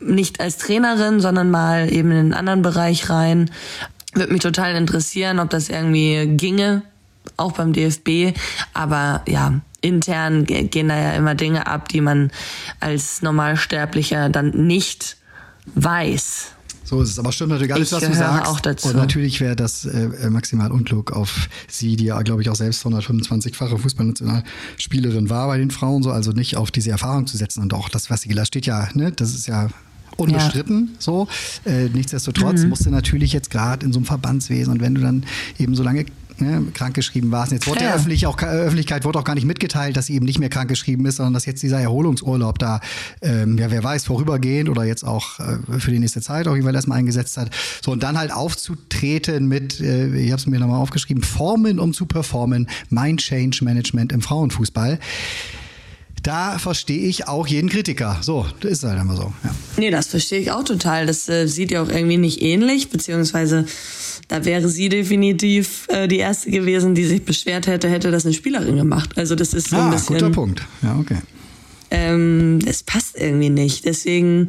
nicht 0.00 0.40
als 0.40 0.58
Trainerin, 0.58 1.20
sondern 1.20 1.50
mal 1.50 1.92
eben 1.92 2.10
in 2.10 2.18
einen 2.18 2.34
anderen 2.34 2.62
Bereich 2.62 3.10
rein. 3.10 3.50
Würde 4.14 4.32
mich 4.32 4.42
total 4.42 4.74
interessieren, 4.76 5.40
ob 5.40 5.50
das 5.50 5.68
irgendwie 5.68 6.26
ginge, 6.36 6.82
auch 7.36 7.52
beim 7.52 7.72
DFB. 7.72 8.38
Aber 8.72 9.22
ja, 9.26 9.60
intern 9.80 10.44
gehen 10.44 10.88
da 10.88 10.98
ja 10.98 11.12
immer 11.12 11.34
Dinge 11.34 11.66
ab, 11.66 11.88
die 11.88 12.00
man 12.00 12.30
als 12.80 13.22
Normalsterblicher 13.22 14.28
dann 14.28 14.50
nicht 14.50 15.16
weiß. 15.74 16.55
So 16.86 17.02
ist 17.02 17.10
es. 17.10 17.18
Aber 17.18 17.32
stimmt 17.32 17.50
natürlich 17.50 17.74
alles, 17.74 17.92
was 17.92 18.04
du 18.04 18.14
sagst. 18.14 18.50
Auch 18.50 18.60
dazu. 18.60 18.88
Und 18.88 18.96
natürlich 18.96 19.40
wäre 19.40 19.56
das 19.56 19.84
äh, 19.84 20.30
maximal 20.30 20.70
unklug 20.70 21.12
auf 21.12 21.48
sie, 21.68 21.96
die 21.96 22.04
ja, 22.04 22.22
glaube 22.22 22.42
ich, 22.42 22.48
auch 22.48 22.54
selbst 22.54 22.86
125-fache 22.86 23.76
Fußballnationalspielerin 23.76 25.28
war 25.28 25.48
bei 25.48 25.58
den 25.58 25.70
Frauen, 25.70 26.02
so 26.02 26.10
also 26.10 26.30
nicht 26.30 26.56
auf 26.56 26.70
diese 26.70 26.90
Erfahrung 26.90 27.26
zu 27.26 27.36
setzen 27.36 27.60
und 27.62 27.74
auch 27.74 27.88
das, 27.88 28.08
was 28.08 28.22
sie 28.22 28.28
gelassen 28.28 28.46
steht 28.46 28.66
ja, 28.66 28.88
ne, 28.94 29.10
das 29.10 29.34
ist 29.34 29.48
ja 29.48 29.68
unbestritten 30.16 30.90
ja. 30.92 31.00
so. 31.00 31.28
Äh, 31.64 31.88
nichtsdestotrotz 31.88 32.62
mhm. 32.62 32.68
musste 32.68 32.90
natürlich 32.90 33.32
jetzt 33.32 33.50
gerade 33.50 33.84
in 33.84 33.92
so 33.92 33.98
einem 33.98 34.06
Verbandswesen 34.06 34.72
und 34.72 34.80
wenn 34.80 34.94
du 34.94 35.00
dann 35.00 35.24
eben 35.58 35.74
so 35.74 35.82
lange 35.82 36.06
ne, 36.40 36.64
krankgeschrieben 36.74 37.30
war. 37.30 37.48
Jetzt 37.48 37.66
wurde 37.66 37.80
ja. 37.80 37.86
der 37.86 37.96
Öffentlich 37.96 38.26
auch, 38.26 38.40
Öffentlichkeit 38.42 39.04
wurde 39.04 39.18
auch 39.18 39.24
gar 39.24 39.34
nicht 39.34 39.46
mitgeteilt, 39.46 39.96
dass 39.96 40.06
sie 40.06 40.14
eben 40.14 40.26
nicht 40.26 40.38
mehr 40.38 40.48
krankgeschrieben 40.48 41.04
ist, 41.06 41.16
sondern 41.16 41.34
dass 41.34 41.46
jetzt 41.46 41.62
dieser 41.62 41.80
Erholungsurlaub 41.80 42.58
da, 42.58 42.80
ähm, 43.22 43.58
ja, 43.58 43.70
wer 43.70 43.82
weiß, 43.82 44.04
vorübergehend 44.04 44.68
oder 44.68 44.84
jetzt 44.84 45.04
auch 45.04 45.38
äh, 45.40 45.78
für 45.78 45.90
die 45.90 45.98
nächste 45.98 46.20
Zeit 46.20 46.48
auch 46.48 46.56
jeweils 46.56 46.74
erstmal 46.76 46.98
eingesetzt 46.98 47.36
hat. 47.36 47.50
So, 47.82 47.92
und 47.92 48.02
dann 48.02 48.18
halt 48.18 48.32
aufzutreten 48.32 49.46
mit, 49.48 49.80
äh, 49.80 50.14
ich 50.16 50.30
habe 50.30 50.40
es 50.40 50.46
mir 50.46 50.58
nochmal 50.58 50.80
aufgeschrieben, 50.80 51.22
Formen, 51.22 51.78
um 51.78 51.92
zu 51.92 52.06
performen, 52.06 52.68
Mind 52.90 53.20
Change 53.20 53.64
Management 53.64 54.12
im 54.12 54.20
Frauenfußball 54.20 54.98
da 56.26 56.58
verstehe 56.58 57.06
ich 57.06 57.28
auch 57.28 57.46
jeden 57.46 57.68
Kritiker. 57.68 58.18
So, 58.20 58.46
das 58.60 58.72
ist 58.72 58.84
halt 58.84 59.00
immer 59.00 59.14
so. 59.14 59.32
Ja. 59.44 59.54
Nee, 59.76 59.90
das 59.90 60.08
verstehe 60.08 60.40
ich 60.40 60.50
auch 60.50 60.64
total. 60.64 61.06
Das 61.06 61.28
äh, 61.28 61.46
sieht 61.46 61.70
ja 61.70 61.82
auch 61.82 61.88
irgendwie 61.88 62.16
nicht 62.16 62.42
ähnlich, 62.42 62.90
beziehungsweise 62.90 63.66
da 64.26 64.44
wäre 64.44 64.68
sie 64.68 64.88
definitiv 64.88 65.86
äh, 65.88 66.08
die 66.08 66.18
erste 66.18 66.50
gewesen, 66.50 66.96
die 66.96 67.04
sich 67.04 67.24
beschwert 67.24 67.68
hätte, 67.68 67.88
hätte 67.88 68.10
das 68.10 68.24
eine 68.24 68.34
Spielerin 68.34 68.76
gemacht. 68.76 69.16
Also 69.16 69.36
das 69.36 69.54
ist 69.54 69.70
so 69.70 69.76
ah, 69.76 69.84
ein 69.84 69.92
bisschen. 69.92 70.16
guter 70.16 70.30
Punkt. 70.30 70.62
Ja, 70.82 70.96
okay. 70.98 71.18
Ähm, 71.92 72.58
das 72.64 72.82
passt 72.82 73.16
irgendwie 73.16 73.50
nicht. 73.50 73.84
Deswegen, 73.84 74.48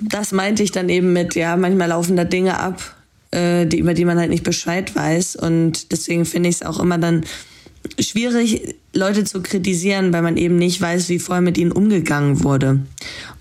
das 0.00 0.32
meinte 0.32 0.64
ich 0.64 0.72
dann 0.72 0.88
eben 0.88 1.12
mit, 1.12 1.36
ja, 1.36 1.56
manchmal 1.56 1.90
laufen 1.90 2.16
da 2.16 2.24
Dinge 2.24 2.58
ab, 2.58 2.96
äh, 3.30 3.66
die, 3.66 3.78
über 3.78 3.94
die 3.94 4.04
man 4.04 4.18
halt 4.18 4.30
nicht 4.30 4.42
Bescheid 4.42 4.96
weiß. 4.96 5.36
Und 5.36 5.92
deswegen 5.92 6.24
finde 6.24 6.48
ich 6.48 6.56
es 6.56 6.62
auch 6.62 6.80
immer 6.80 6.98
dann 6.98 7.24
schwierig, 8.00 8.74
Leute 8.96 9.24
zu 9.24 9.42
kritisieren, 9.42 10.12
weil 10.12 10.22
man 10.22 10.36
eben 10.36 10.56
nicht 10.56 10.80
weiß, 10.80 11.08
wie 11.08 11.18
vorher 11.18 11.42
mit 11.42 11.58
ihnen 11.58 11.72
umgegangen 11.72 12.42
wurde. 12.42 12.80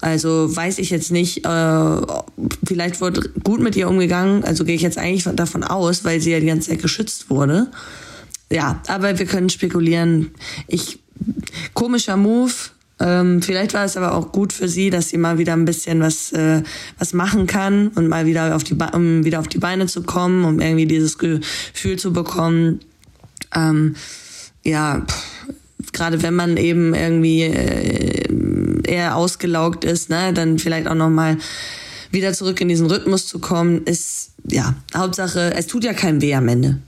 Also 0.02 0.56
weiß 0.56 0.78
ich 0.80 0.90
jetzt 0.90 1.12
nicht, 1.12 1.46
äh, 1.46 2.02
vielleicht 2.66 3.02
wurde 3.02 3.30
gut 3.44 3.62
mit 3.62 3.76
ihr 3.76 3.90
umgegangen, 3.90 4.44
also 4.44 4.66
gehe 4.66 4.76
ich 4.76 4.82
jetzt 4.82 4.98
eigentlich 4.98 5.24
davon 5.36 5.64
aus, 5.64 6.04
weil 6.04 6.22
sie 6.22 6.32
ja 6.32 6.40
die 6.40 6.48
ganze 6.48 6.70
Zeit 6.70 6.82
geschützt 6.82 7.30
wurde. 7.30 7.68
Ja, 8.52 8.82
aber 8.88 9.18
wir 9.18 9.26
können 9.26 9.50
spekulieren. 9.50 10.32
Ich 10.68 11.00
komischer 11.74 12.18
Move. 12.18 12.54
Ähm, 12.98 13.42
vielleicht 13.42 13.74
war 13.74 13.84
es 13.84 13.98
aber 13.98 14.14
auch 14.14 14.32
gut 14.32 14.54
für 14.54 14.70
sie, 14.70 14.90
dass 14.90 15.10
sie 15.10 15.18
mal 15.18 15.38
wieder 15.38 15.54
ein 15.54 15.66
bisschen 15.66 16.00
was 16.00 16.32
äh, 16.32 16.64
was 16.98 17.14
machen 17.14 17.46
kann 17.46 17.90
und 17.90 18.08
mal 18.08 18.26
wieder 18.26 18.56
auf 18.56 18.64
die 18.64 18.76
um 18.94 19.26
wieder 19.26 19.40
auf 19.40 19.48
die 19.48 19.58
Beine 19.58 19.88
zu 19.88 20.04
kommen, 20.04 20.46
um 20.46 20.62
irgendwie 20.62 20.86
dieses 20.86 21.18
Gefühl 21.18 21.98
zu 21.98 22.14
bekommen. 22.14 22.80
Ähm, 23.54 23.96
ja, 24.66 25.06
gerade 25.94 26.22
wenn 26.22 26.34
man 26.34 26.58
eben 26.58 26.94
irgendwie 26.94 27.44
äh, 27.44 28.84
eher 28.84 29.16
ausgelaugt 29.16 29.86
ist, 29.86 30.10
ne, 30.10 30.34
dann 30.34 30.60
vielleicht 30.60 30.88
auch 30.88 30.96
nochmal 30.96 31.38
wieder 32.12 32.34
zurück 32.34 32.60
in 32.62 32.68
diesen 32.68 32.88
Rhythmus 32.88 33.28
zu 33.28 33.40
kommen, 33.40 33.84
ist, 33.86 34.32
ja, 34.50 34.76
Hauptsache, 34.96 35.54
es 35.56 35.68
tut 35.68 35.84
ja 35.84 35.94
keinem 35.94 36.22
weh 36.22 36.34
am 36.34 36.48
Ende. 36.48 36.80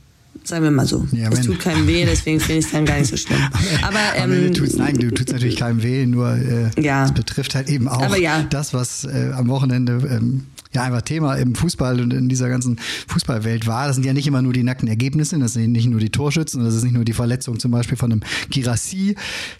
Sagen 0.43 0.63
wir 0.63 0.71
mal 0.71 0.87
so. 0.87 1.05
Ja, 1.11 1.29
es 1.29 1.41
tut 1.41 1.59
keinem 1.59 1.87
weh, 1.87 2.05
deswegen 2.05 2.39
finde 2.39 2.59
ich 2.59 2.65
es 2.65 2.71
dann 2.71 2.85
gar 2.85 2.97
nicht 2.97 3.09
so 3.09 3.17
schlimm. 3.17 3.39
Aber, 3.81 3.99
ähm, 4.15 4.53
tut's, 4.53 4.77
nein, 4.77 4.97
du 4.97 5.11
tut 5.11 5.29
natürlich 5.29 5.57
keinem 5.57 5.83
weh, 5.83 6.05
nur 6.05 6.31
äh, 6.31 6.69
ja. 6.81 7.05
es 7.05 7.13
betrifft 7.13 7.53
halt 7.53 7.69
eben 7.69 7.89
auch 7.89 8.15
ja. 8.15 8.43
das, 8.49 8.73
was 8.73 9.03
äh, 9.03 9.31
am 9.35 9.49
Wochenende 9.49 9.99
ähm, 10.09 10.45
ja 10.73 10.83
einfach 10.83 11.01
Thema 11.01 11.35
im 11.35 11.55
Fußball 11.55 12.01
und 12.01 12.13
in 12.13 12.29
dieser 12.29 12.49
ganzen 12.49 12.77
Fußballwelt 13.07 13.67
war. 13.67 13.87
Das 13.87 13.95
sind 13.95 14.05
ja 14.05 14.13
nicht 14.13 14.27
immer 14.27 14.41
nur 14.41 14.53
die 14.53 14.63
nackten 14.63 14.87
Ergebnisse, 14.87 15.37
das 15.39 15.53
sind 15.53 15.71
nicht 15.71 15.87
nur 15.87 15.99
die 15.99 16.09
Torschützen, 16.09 16.63
das 16.63 16.75
ist 16.75 16.83
nicht 16.83 16.93
nur 16.93 17.05
die 17.05 17.13
Verletzung 17.13 17.59
zum 17.59 17.71
Beispiel 17.71 17.97
von 17.97 18.11
einem 18.11 18.21
Girassi. 18.49 19.15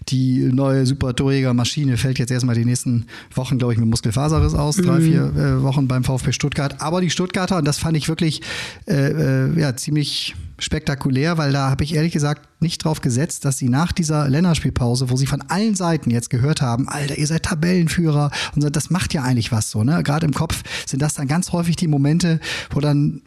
Die 0.08 0.40
neue 0.40 0.86
super 0.86 1.14
Torjäger-Maschine 1.14 1.96
fällt 1.96 2.18
jetzt 2.18 2.30
erstmal 2.30 2.54
die 2.54 2.64
nächsten 2.64 3.06
Wochen, 3.34 3.58
glaube 3.58 3.72
ich, 3.72 3.78
mit 3.78 3.88
Muskelfaserriss 3.88 4.54
aus, 4.54 4.78
mhm. 4.78 4.82
drei, 4.82 5.00
vier 5.00 5.22
äh, 5.36 5.62
Wochen 5.62 5.88
beim 5.88 6.04
VfB 6.04 6.32
Stuttgart. 6.32 6.80
Aber 6.80 7.00
die 7.00 7.10
Stuttgarter, 7.10 7.58
und 7.58 7.66
das 7.66 7.78
fand 7.78 7.96
ich 7.96 8.08
wirklich 8.08 8.42
äh, 8.86 9.48
äh, 9.48 9.60
ja, 9.60 9.76
ziemlich 9.76 10.34
spektakulär, 10.58 11.38
weil 11.38 11.52
da 11.52 11.70
habe 11.70 11.84
ich 11.84 11.94
ehrlich 11.94 12.12
gesagt 12.12 12.48
nicht 12.60 12.84
drauf 12.84 13.00
gesetzt, 13.00 13.44
dass 13.44 13.58
sie 13.58 13.68
nach 13.68 13.92
dieser 13.92 14.28
Länderspielpause, 14.28 15.10
wo 15.10 15.16
sie 15.16 15.26
von 15.26 15.42
allen 15.42 15.74
Seiten 15.74 16.10
jetzt 16.10 16.30
gehört 16.30 16.60
haben, 16.60 16.88
Alter, 16.88 17.16
ihr 17.16 17.26
seid 17.26 17.44
Tabellenführer 17.44 18.30
und 18.54 18.62
so, 18.62 18.70
das 18.70 18.90
macht 18.90 19.14
ja 19.14 19.22
eigentlich 19.22 19.52
was 19.52 19.70
so, 19.70 19.84
ne? 19.84 20.02
Gerade 20.02 20.26
im 20.26 20.34
Kopf 20.34 20.62
sind 20.86 21.00
das 21.00 21.14
dann 21.14 21.28
ganz 21.28 21.52
häufig 21.52 21.76
die 21.76 21.88
Momente, 21.88 22.40
wo 22.70 22.80
dann 22.80 23.22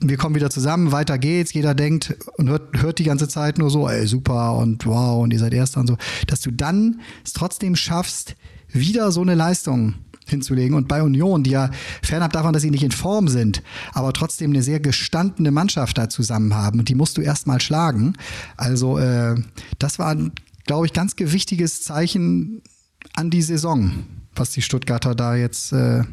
wir 0.00 0.16
kommen 0.16 0.36
wieder 0.36 0.48
zusammen, 0.50 0.92
weiter 0.92 1.18
geht's, 1.18 1.52
jeder 1.52 1.74
denkt 1.74 2.16
und 2.36 2.48
hört, 2.48 2.80
hört 2.80 2.98
die 3.00 3.04
ganze 3.04 3.28
Zeit 3.28 3.58
nur 3.58 3.68
so, 3.68 3.88
ey, 3.88 4.06
super 4.06 4.56
und 4.56 4.86
wow 4.86 5.22
und 5.22 5.32
ihr 5.32 5.40
seid 5.40 5.52
Erster 5.52 5.80
und 5.80 5.88
so, 5.88 5.96
dass 6.26 6.40
du 6.40 6.50
dann 6.52 7.00
es 7.24 7.32
trotzdem 7.32 7.74
schaffst, 7.74 8.36
wieder 8.68 9.10
so 9.12 9.22
eine 9.22 9.34
Leistung 9.34 9.94
hinzulegen. 10.30 10.76
Und 10.76 10.88
bei 10.88 11.02
Union, 11.02 11.42
die 11.42 11.50
ja 11.50 11.70
fernab 12.02 12.32
davon, 12.32 12.52
dass 12.52 12.62
sie 12.62 12.70
nicht 12.70 12.82
in 12.84 12.90
Form 12.90 13.28
sind, 13.28 13.62
aber 13.92 14.12
trotzdem 14.12 14.50
eine 14.50 14.62
sehr 14.62 14.80
gestandene 14.80 15.50
Mannschaft 15.50 15.98
da 15.98 16.08
zusammen 16.08 16.54
haben. 16.54 16.84
Die 16.84 16.94
musst 16.94 17.16
du 17.16 17.22
erstmal 17.22 17.60
schlagen. 17.60 18.14
Also 18.56 18.98
äh, 18.98 19.36
das 19.78 19.98
war, 19.98 20.16
glaube 20.66 20.86
ich, 20.86 20.92
ganz 20.92 21.16
gewichtiges 21.16 21.82
Zeichen 21.82 22.62
an 23.14 23.30
die 23.30 23.42
Saison, 23.42 24.04
was 24.34 24.50
die 24.50 24.62
Stuttgarter 24.62 25.14
da 25.14 25.34
jetzt 25.34 25.72
äh, 25.72 26.04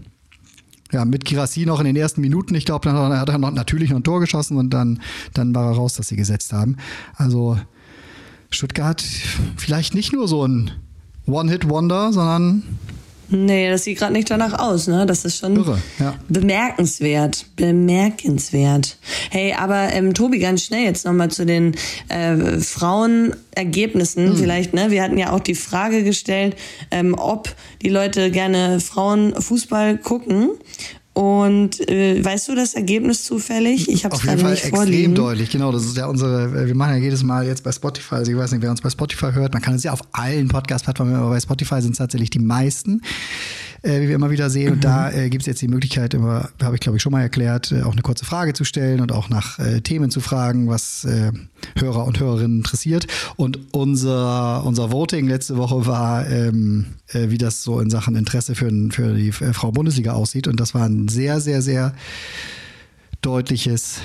ja, 0.92 1.06
mit 1.06 1.26
Kirassi 1.26 1.66
noch 1.66 1.80
in 1.80 1.86
den 1.86 1.96
ersten 1.96 2.22
Minuten, 2.22 2.56
ich 2.56 2.66
glaube, 2.66 2.88
dann 2.90 3.20
hat 3.20 3.30
er 3.30 3.38
noch, 3.38 3.52
natürlich 3.52 3.90
noch 3.90 3.98
ein 3.98 4.04
Tor 4.04 4.20
geschossen 4.20 4.58
und 4.58 4.70
dann, 4.70 5.02
dann 5.34 5.54
war 5.54 5.72
er 5.72 5.76
raus, 5.76 5.96
dass 5.96 6.08
sie 6.08 6.16
gesetzt 6.16 6.54
haben. 6.54 6.78
Also 7.16 7.60
Stuttgart 8.50 9.04
vielleicht 9.58 9.94
nicht 9.94 10.14
nur 10.14 10.28
so 10.28 10.48
ein 10.48 10.72
One-Hit-Wonder, 11.28 12.14
sondern 12.14 12.64
Nee, 13.30 13.70
das 13.70 13.84
sieht 13.84 13.98
gerade 13.98 14.14
nicht 14.14 14.30
danach 14.30 14.60
aus, 14.60 14.88
ne? 14.88 15.06
Das 15.06 15.26
ist 15.26 15.38
schon 15.38 15.56
Irre, 15.56 15.80
ja. 16.00 16.16
bemerkenswert. 16.28 17.46
Bemerkenswert. 17.56 18.98
Hey, 19.32 19.54
aber 19.54 19.94
ähm, 19.94 20.14
Tobi, 20.14 20.40
ganz 20.40 20.64
schnell 20.64 20.84
jetzt 20.84 21.06
nochmal 21.06 21.32
zu 21.32 21.46
den 21.46 21.76
äh, 22.10 22.60
Frauenergebnissen 22.60 24.30
mhm. 24.30 24.38
vielleicht, 24.38 24.74
ne? 24.74 24.92
Wir 24.92 25.04
hatten 25.04 25.18
ja 25.18 25.32
auch 25.32 25.40
die 25.40 25.56
Frage 25.56 26.04
gestellt, 26.04 26.56
ähm, 26.92 27.16
ob 27.18 27.56
die 27.82 27.90
Leute 27.90 28.32
gerne 28.32 28.80
Frauenfußball 28.80 29.98
gucken. 29.98 30.52
Und 31.16 31.80
äh, 31.90 32.24
weißt 32.24 32.50
du 32.50 32.56
das 32.56 32.74
Ergebnis 32.74 33.24
zufällig? 33.24 33.88
Ich 33.88 34.04
habe 34.04 34.14
es 34.18 34.22
gerade 34.22 34.44
nicht 34.44 34.52
extrem 34.52 34.76
vorliegen. 34.76 35.16
deutlich, 35.16 35.50
genau. 35.50 35.72
Das 35.72 35.86
ist 35.86 35.96
ja 35.96 36.08
unsere, 36.08 36.64
äh, 36.64 36.68
wir 36.68 36.76
machen 36.76 36.96
ja 36.96 37.00
jedes 37.00 37.24
Mal 37.24 37.48
jetzt 37.48 37.64
bei 37.64 37.72
Spotify, 37.72 38.16
also 38.16 38.34
ich 38.34 38.38
weiß 38.38 38.52
nicht, 38.52 38.62
wer 38.62 38.70
uns 38.70 38.82
bei 38.82 38.90
Spotify 38.90 39.32
hört, 39.32 39.54
man 39.54 39.62
kann 39.62 39.76
es 39.76 39.84
ja 39.84 39.94
auf 39.94 40.02
allen 40.12 40.50
Podcast-Plattformen, 40.50 41.16
aber 41.16 41.30
bei 41.30 41.40
Spotify 41.40 41.82
sind 41.82 41.94
es 41.94 42.00
tatsächlich 42.00 42.32
die 42.32 42.40
meisten 42.40 43.02
äh, 43.86 44.02
wie 44.02 44.08
wir 44.08 44.16
immer 44.16 44.32
wieder 44.32 44.50
sehen. 44.50 44.74
Und 44.74 44.84
da 44.84 45.10
mhm. 45.10 45.18
äh, 45.18 45.30
gibt 45.30 45.44
es 45.44 45.48
jetzt 45.48 45.62
die 45.62 45.68
Möglichkeit, 45.68 46.14
immer, 46.14 46.50
habe 46.62 46.76
ich 46.76 46.82
glaube 46.82 46.98
ich 46.98 47.04
schon 47.04 47.12
mal 47.12 47.22
erklärt, 47.22 47.72
äh, 47.72 47.84
auch 47.84 47.92
eine 47.92 48.02
kurze 48.02 48.26
Frage 48.26 48.54
zu 48.54 48.64
stellen 48.64 49.00
und 49.00 49.12
auch 49.12 49.30
nach 49.30 49.60
äh, 49.60 49.82
Themen 49.82 50.10
zu 50.10 50.22
fragen, 50.22 50.68
was 50.68 51.06
äh, 51.06 51.32
Hörer 51.78 52.06
und 52.06 52.20
Hörerinnen 52.20 52.58
interessiert. 52.58 53.08
Und 53.36 53.60
unser, 53.72 54.66
unser 54.66 54.92
Voting 54.92 55.28
letzte 55.28 55.58
Woche 55.58 55.86
war, 55.86 56.28
ähm, 56.28 56.88
äh, 57.10 57.30
wie 57.30 57.38
das 57.38 57.64
so 57.64 57.80
in 57.80 57.90
Sachen 57.90 58.16
Interesse 58.16 58.56
für, 58.56 58.72
für 58.90 59.14
die 59.14 59.32
Frau 59.32 59.72
Bundesliga 59.72 60.14
aussieht. 60.14 60.48
Und 60.48 60.60
das 60.60 60.74
war 60.74 60.86
ein 60.86 61.08
sehr, 61.08 61.40
sehr, 61.40 61.62
sehr 61.62 61.94
deutliches 63.22 64.02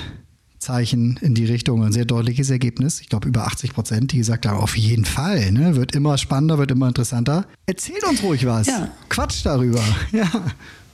Zeichen 0.61 1.19
in 1.23 1.35
die 1.35 1.47
Richtung. 1.47 1.83
Ein 1.83 1.93
sehr 1.93 2.05
deutliches 2.05 2.51
Ergebnis. 2.51 3.01
Ich 3.01 3.09
glaube, 3.09 3.27
über 3.27 3.47
80 3.47 3.73
Prozent, 3.73 4.13
die 4.13 4.19
gesagt 4.19 4.47
haben, 4.47 4.59
auf 4.59 4.77
jeden 4.77 5.05
Fall. 5.07 5.51
Ne? 5.53 5.75
Wird 5.75 5.95
immer 5.95 6.19
spannender, 6.19 6.59
wird 6.59 6.71
immer 6.71 6.87
interessanter. 6.87 7.47
Erzählt 7.67 8.05
uns 8.05 8.23
ruhig 8.23 8.47
was. 8.47 8.67
Ja. 8.67 8.89
Quatsch 9.09 9.45
darüber. 9.45 9.83
Ja. 10.13 10.29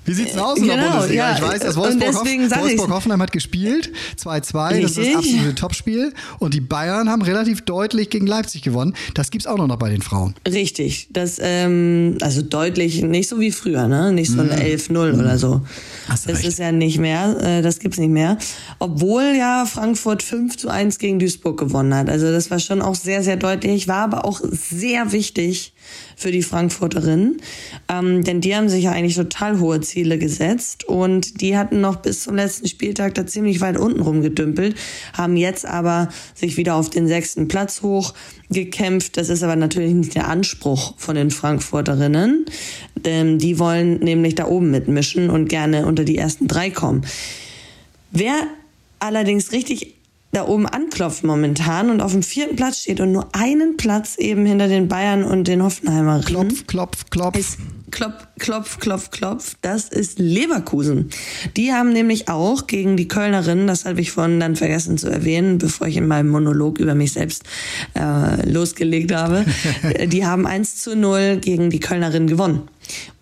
Wie 0.07 0.15
sieht's 0.15 0.33
denn 0.33 0.41
aus 0.41 0.59
in 0.59 0.69
der 0.69 0.77
genau, 0.77 0.91
Bundesliga? 0.93 1.31
Ja. 1.31 1.37
Ich 1.37 1.43
weiß, 1.43 1.61
dass 1.61 1.77
Wolfsburg, 1.77 2.15
Wolfsburg 2.15 2.91
Hoffenheim 2.91 3.21
hat 3.21 3.33
gespielt. 3.33 3.93
2-2, 4.19 4.81
das 4.81 4.91
ist 4.93 4.99
das 4.99 5.17
absolute 5.17 5.55
Topspiel. 5.55 6.13
Und 6.39 6.55
die 6.55 6.61
Bayern 6.61 7.11
haben 7.11 7.23
relativ 7.23 7.63
deutlich 7.63 8.09
gegen 8.11 8.27
Leipzig 8.27 8.63
gewonnen. 8.63 8.95
Das 9.15 9.31
gibt's 9.31 9.47
auch 9.47 9.59
noch 9.59 9.77
bei 9.77 9.91
den 9.91 10.03
Frauen. 10.03 10.35
Richtig. 10.49 11.09
Das, 11.11 11.39
ähm, 11.43 12.19
also 12.21 12.43
deutlich, 12.43 13.03
nicht 13.03 13.29
so 13.29 13.41
wie 13.41 13.51
früher, 13.51 13.89
ne? 13.89 14.13
Nicht 14.13 14.31
so 14.31 14.41
ein 14.41 14.47
mhm. 14.47 14.53
11-0 14.53 15.13
mhm. 15.13 15.21
oder 15.21 15.39
so. 15.39 15.63
das 16.09 16.29
recht. 16.29 16.45
ist 16.45 16.59
ja 16.61 16.71
nicht 16.71 16.99
mehr, 16.99 17.37
äh, 17.43 17.63
das 17.63 17.81
gibt's 17.81 17.99
nicht 17.99 18.11
mehr. 18.11 18.39
Obwohl 18.79 19.35
ja 19.37 19.67
Frankfurt 19.67 20.23
5 20.23 20.57
zu 20.57 20.69
1 20.69 20.99
gegen 20.99 21.19
Duisburg 21.19 21.59
gewonnen 21.59 21.95
hat. 21.95 22.09
Also 22.09 22.31
das 22.31 22.51
war 22.51 22.61
schon 22.61 22.81
auch 22.81 22.95
sehr, 22.95 23.25
sehr 23.25 23.37
deutlich. 23.37 23.89
War 23.89 24.05
aber 24.05 24.25
auch 24.25 24.41
sehr 24.45 25.11
wichtig 25.11 25.73
für 26.17 26.33
die 26.33 26.43
Frankfurterinnen. 26.43 27.41
Ähm, 27.89 28.25
denn 28.25 28.41
die 28.41 28.57
haben 28.57 28.69
sich 28.69 28.85
ja 28.85 28.93
eigentlich 28.93 29.17
total 29.17 29.61
hohe 29.61 29.81
Ziele 29.81 30.19
gesetzt 30.19 30.85
und 30.85 31.41
die 31.41 31.57
hatten 31.57 31.81
noch 31.81 31.97
bis 31.97 32.23
zum 32.23 32.37
letzten 32.37 32.69
Spieltag 32.69 33.15
da 33.15 33.27
ziemlich 33.27 33.61
weit 33.61 33.79
unten 33.79 34.01
rumgedümpelt, 34.01 34.77
haben 35.13 35.37
jetzt 35.37 35.67
aber 35.67 36.09
sich 36.35 36.57
wieder 36.57 36.75
auf 36.75 36.91
den 36.91 37.09
sechsten 37.09 37.49
Platz 37.49 37.83
hochgekämpft. 37.83 39.17
Das 39.17 39.29
ist 39.29 39.43
aber 39.43 39.57
natürlich 39.57 39.95
nicht 39.95 40.15
der 40.15 40.29
Anspruch 40.29 40.95
von 40.97 41.17
den 41.17 41.31
Frankfurterinnen, 41.31 42.47
denn 42.95 43.39
die 43.39 43.59
wollen 43.59 43.99
nämlich 43.99 44.35
da 44.35 44.47
oben 44.47 44.71
mitmischen 44.71 45.31
und 45.31 45.49
gerne 45.49 45.87
unter 45.87 46.05
die 46.05 46.17
ersten 46.17 46.49
drei 46.49 46.71
kommen. 46.71 47.05
Wer 48.11 48.35
allerdings 48.99 49.53
richtig 49.53 49.97
da 50.37 50.47
oben 50.47 50.67
anklopft 50.67 51.25
momentan 51.25 51.89
und 51.89 52.03
auf 52.03 52.13
dem 52.13 52.23
vierten 52.23 52.57
Platz 52.57 52.81
steht 52.81 53.01
und 53.01 53.11
nur 53.11 53.35
einen 53.35 53.77
Platz 53.79 54.17
eben 54.19 54.45
hinter 54.45 54.69
den 54.69 54.87
Bayern 54.87 55.25
und 55.25 55.49
den 55.49 55.63
Hoffenheimerinnen. 55.63 56.25
Klopf, 56.25 56.67
klopf, 56.67 57.05
klopf. 57.11 57.39
Ist 57.39 57.59
klopf, 57.91 58.27
klopf, 58.39 58.79
klopf, 58.79 59.11
klopf. 59.11 59.55
Das 59.63 59.89
ist 59.89 60.19
Leverkusen. 60.19 61.09
Die 61.57 61.73
haben 61.73 61.93
nämlich 61.93 62.29
auch 62.29 62.67
gegen 62.67 62.99
die 62.99 63.09
Kölnerinnen, 63.09 63.67
das 63.67 63.87
habe 63.87 64.01
ich 64.03 64.13
vorhin 64.13 64.39
dann 64.39 64.57
vergessen 64.57 64.99
zu 64.99 65.09
erwähnen, 65.09 65.57
bevor 65.57 65.87
ich 65.87 65.97
in 65.97 66.07
meinem 66.07 66.29
Monolog 66.29 66.79
über 66.79 66.95
mich 66.95 67.13
selbst 67.13 67.45
äh, 67.95 68.47
losgelegt 68.47 69.13
habe, 69.13 69.47
die 70.07 70.27
haben 70.27 70.47
1 70.47 70.77
zu 70.83 70.95
0 70.95 71.39
gegen 71.39 71.71
die 71.71 71.81
Kölnerinnen 71.81 72.29
gewonnen. 72.29 72.69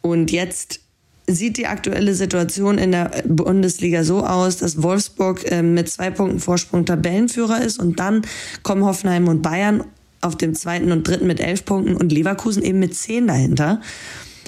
Und 0.00 0.32
jetzt 0.32 0.80
sieht 1.26 1.56
die 1.56 1.66
aktuelle 1.66 2.14
Situation 2.14 2.78
in 2.78 2.92
der 2.92 3.10
Bundesliga 3.26 4.04
so 4.04 4.24
aus, 4.24 4.58
dass 4.58 4.82
Wolfsburg 4.82 5.50
äh, 5.50 5.62
mit 5.62 5.88
zwei 5.88 6.10
Punkten 6.10 6.40
Vorsprung 6.40 6.84
Tabellenführer 6.84 7.62
ist 7.62 7.78
und 7.78 7.98
dann 7.98 8.22
kommen 8.62 8.84
Hoffenheim 8.84 9.28
und 9.28 9.42
Bayern 9.42 9.84
auf 10.20 10.36
dem 10.36 10.54
zweiten 10.54 10.92
und 10.92 11.06
dritten 11.06 11.26
mit 11.26 11.40
elf 11.40 11.64
Punkten 11.64 11.96
und 11.96 12.12
Leverkusen 12.12 12.62
eben 12.62 12.78
mit 12.78 12.94
zehn 12.94 13.26
dahinter. 13.26 13.80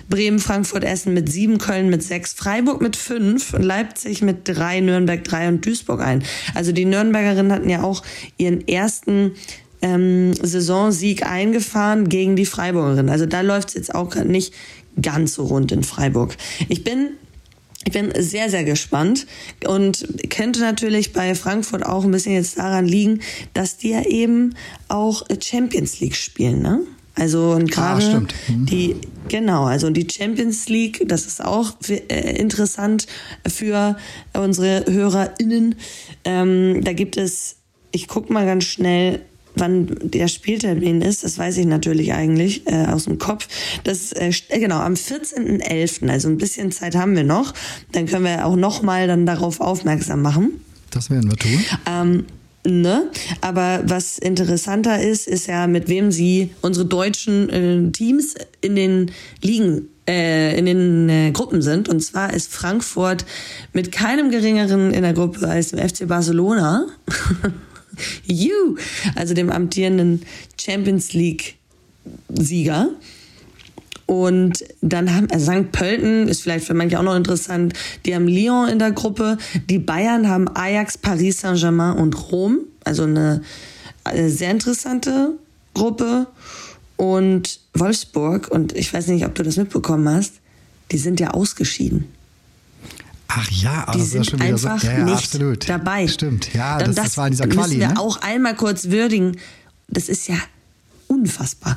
Bremen, 0.09 0.39
Frankfurt, 0.39 0.85
Essen 0.85 1.15
mit 1.15 1.31
sieben, 1.31 1.59
Köln 1.59 1.91
mit 1.91 2.03
sechs, 2.03 2.33
Freiburg 2.33 2.81
mit 2.81 2.97
fünf, 2.97 3.53
Leipzig 3.59 4.23
mit 4.23 4.41
drei, 4.45 4.81
Nürnberg 4.81 5.25
drei 5.25 5.49
und 5.49 5.67
Duisburg 5.67 6.01
ein. 6.01 6.23
Also 6.55 6.73
die 6.73 6.85
Nürnbergerinnen 6.85 7.53
hatten 7.53 7.69
ja 7.69 7.83
auch 7.83 8.03
ihren 8.37 8.67
ersten 8.69 9.33
ähm, 9.87 10.35
Saisonsieg 10.35 11.25
eingefahren 11.25 12.09
gegen 12.09 12.35
die 12.35 12.47
Freiburgerin. 12.47 13.09
Also 13.09 13.27
da 13.27 13.41
läuft 13.41 13.69
es 13.69 13.75
jetzt 13.75 13.95
auch 13.95 14.15
nicht 14.17 14.53
ganz 15.01 15.35
so 15.35 15.45
rund 15.45 15.71
in 15.73 15.85
Freiburg. 15.85 16.37
Ich 16.69 16.83
bin 16.83 17.11
ich 17.85 17.93
bin 17.93 18.13
sehr, 18.19 18.51
sehr 18.51 18.65
gespannt 18.65 19.29
und 19.65 20.05
könnte 20.29 20.59
natürlich 20.59 21.13
bei 21.13 21.37
Frankfurt 21.37 21.87
auch 21.87 22.05
ein 22.05 22.11
bisschen 22.11 22.33
jetzt 22.33 22.59
daran 22.59 22.85
liegen, 22.85 23.21
dass 23.55 23.77
die 23.77 23.91
ja 23.91 24.05
eben 24.05 24.57
auch 24.89 25.23
Champions 25.41 26.01
League 26.01 26.17
spielen, 26.17 26.63
ne? 26.63 26.81
Also 27.15 27.53
und 27.53 27.71
gerade 27.71 28.05
ah, 28.05 28.51
mhm. 28.53 28.67
die 28.67 28.97
genau, 29.29 29.67
also 29.67 29.89
die 29.91 30.07
Champions 30.11 30.69
League, 30.69 31.05
das 31.07 31.27
ist 31.27 31.45
auch 31.45 31.75
äh, 31.89 32.37
interessant 32.37 33.07
für 33.47 33.97
unsere 34.35 34.85
HörerInnen. 34.87 35.77
Ähm, 36.25 36.83
da 36.83 36.93
gibt 36.93 37.17
es, 37.17 37.57
ich 37.93 38.09
guck 38.09 38.31
mal 38.31 38.45
ganz 38.45 38.65
schnell, 38.65 39.23
wann 39.57 39.97
der 40.03 40.29
Spieltermin 40.29 41.03
ist, 41.03 41.25
das 41.25 41.39
weiß 41.39 41.57
ich 41.59 41.67
natürlich 41.67 42.13
eigentlich 42.13 42.67
äh, 42.67 42.87
aus 42.87 43.05
dem 43.05 43.19
Kopf. 43.19 43.49
Das 43.85 44.13
äh, 44.13 44.31
äh 44.49 44.59
genau 44.61 44.79
am 44.79 44.95
14.11., 44.95 46.09
also 46.09 46.29
ein 46.29 46.39
bisschen 46.39 46.73
Zeit 46.73 46.95
haben 46.95 47.17
wir 47.17 47.25
noch. 47.25 47.55
Dann 47.93 48.07
können 48.07 48.25
wir 48.25 48.47
auch 48.47 48.57
noch 48.57 48.83
mal 48.83 49.07
dann 49.07 49.27
darauf 49.27 49.61
aufmerksam 49.61 50.23
machen. 50.23 50.61
Das 50.91 51.11
werden 51.11 51.31
wir 51.31 51.37
tun. 51.37 51.65
Ähm, 51.87 52.25
Ne? 52.67 53.11
Aber 53.43 53.83
was 53.85 54.19
interessanter 54.19 55.01
ist, 55.01 55.29
ist 55.29 55.47
ja, 55.47 55.69
mit 55.69 55.89
wem 55.89 56.11
sie 56.11 56.51
unsere 56.63 56.85
deutschen 56.85 57.49
äh, 57.49 57.93
Teams 57.93 58.35
in 58.61 58.75
den 58.75 59.13
Ligen, 59.41 59.89
äh, 60.09 60.59
in 60.59 60.67
den 60.67 61.09
äh, 61.09 61.31
Gruppen 61.31 61.63
sind. 61.63 61.89
Und 61.89 62.01
zwar 62.01 62.35
ist 62.35 62.53
Frankfurt 62.53 63.25
mit 63.73 63.93
keinem 63.93 64.31
geringeren 64.31 64.93
in 64.93 65.03
der 65.03 65.13
Gruppe 65.13 65.47
als 65.49 65.71
dem 65.71 65.79
FC 65.79 66.09
Barcelona. 66.09 66.87
you! 68.25 68.77
Also 69.15 69.35
dem 69.35 69.51
amtierenden 69.51 70.23
Champions 70.59 71.13
League 71.13 71.57
Sieger. 72.29 72.91
Und 74.07 74.65
dann 74.83 75.13
haben, 75.13 75.29
also 75.31 75.53
St. 75.53 75.73
Pölten 75.73 76.29
ist 76.29 76.43
vielleicht 76.43 76.65
für 76.65 76.75
manche 76.75 76.99
auch 76.99 77.03
noch 77.03 77.17
interessant, 77.17 77.75
die 78.05 78.15
haben 78.15 78.29
Lyon 78.29 78.69
in 78.69 78.79
der 78.79 78.93
Gruppe, 78.93 79.37
die 79.69 79.81
Bayern 79.81 80.29
haben 80.29 80.49
Ajax, 80.55 80.97
Paris 80.97 81.41
Saint-Germain 81.41 81.97
und 81.97 82.31
Rom, 82.31 82.61
also 82.85 83.03
eine, 83.03 83.43
eine 84.05 84.31
sehr 84.31 84.53
interessante 84.53 85.33
Gruppe. 85.75 86.29
Und 86.97 87.61
Wolfsburg, 87.75 88.49
und 88.49 88.75
ich 88.75 88.93
weiß 88.93 89.09
nicht, 89.09 89.27
ob 89.27 89.35
du 89.35 89.43
das 89.43 89.57
mitbekommen 89.57 90.09
hast, 90.09 90.35
die 90.93 90.99
sind 90.99 91.21
ja 91.21 91.33
ausgeschieden. 91.33 92.09
Ach 93.29 93.51
ja, 93.51 93.83
aber 93.87 93.93
die 93.93 93.99
das 93.99 94.07
ist 94.09 94.15
ja 94.15 94.23
sind 94.23 94.31
schon 94.31 94.41
wieder 94.41 94.59
so. 94.59 94.69
einfach 94.69 94.85
Ja, 94.85 94.93
ja, 94.99 95.05
nicht 95.05 95.15
absolut. 95.25 95.69
dabei. 95.69 96.07
Stimmt, 96.09 96.55
ja, 96.55 96.79
Dann 96.79 96.95
das, 96.95 97.05
das, 97.07 97.17
war 97.17 97.27
in 97.27 97.33
dieser 97.33 97.47
müssen 97.47 97.59
Quali. 97.59 97.79
wir 97.81 97.89
Ne? 97.89 98.01
auch 98.01 98.19
einmal 98.23 98.55
kurz 98.55 98.89
würdigen. 98.91 99.37
Das 99.89 100.09
ist 100.09 100.29
ja 100.29 100.37
unfassbar. 101.09 101.77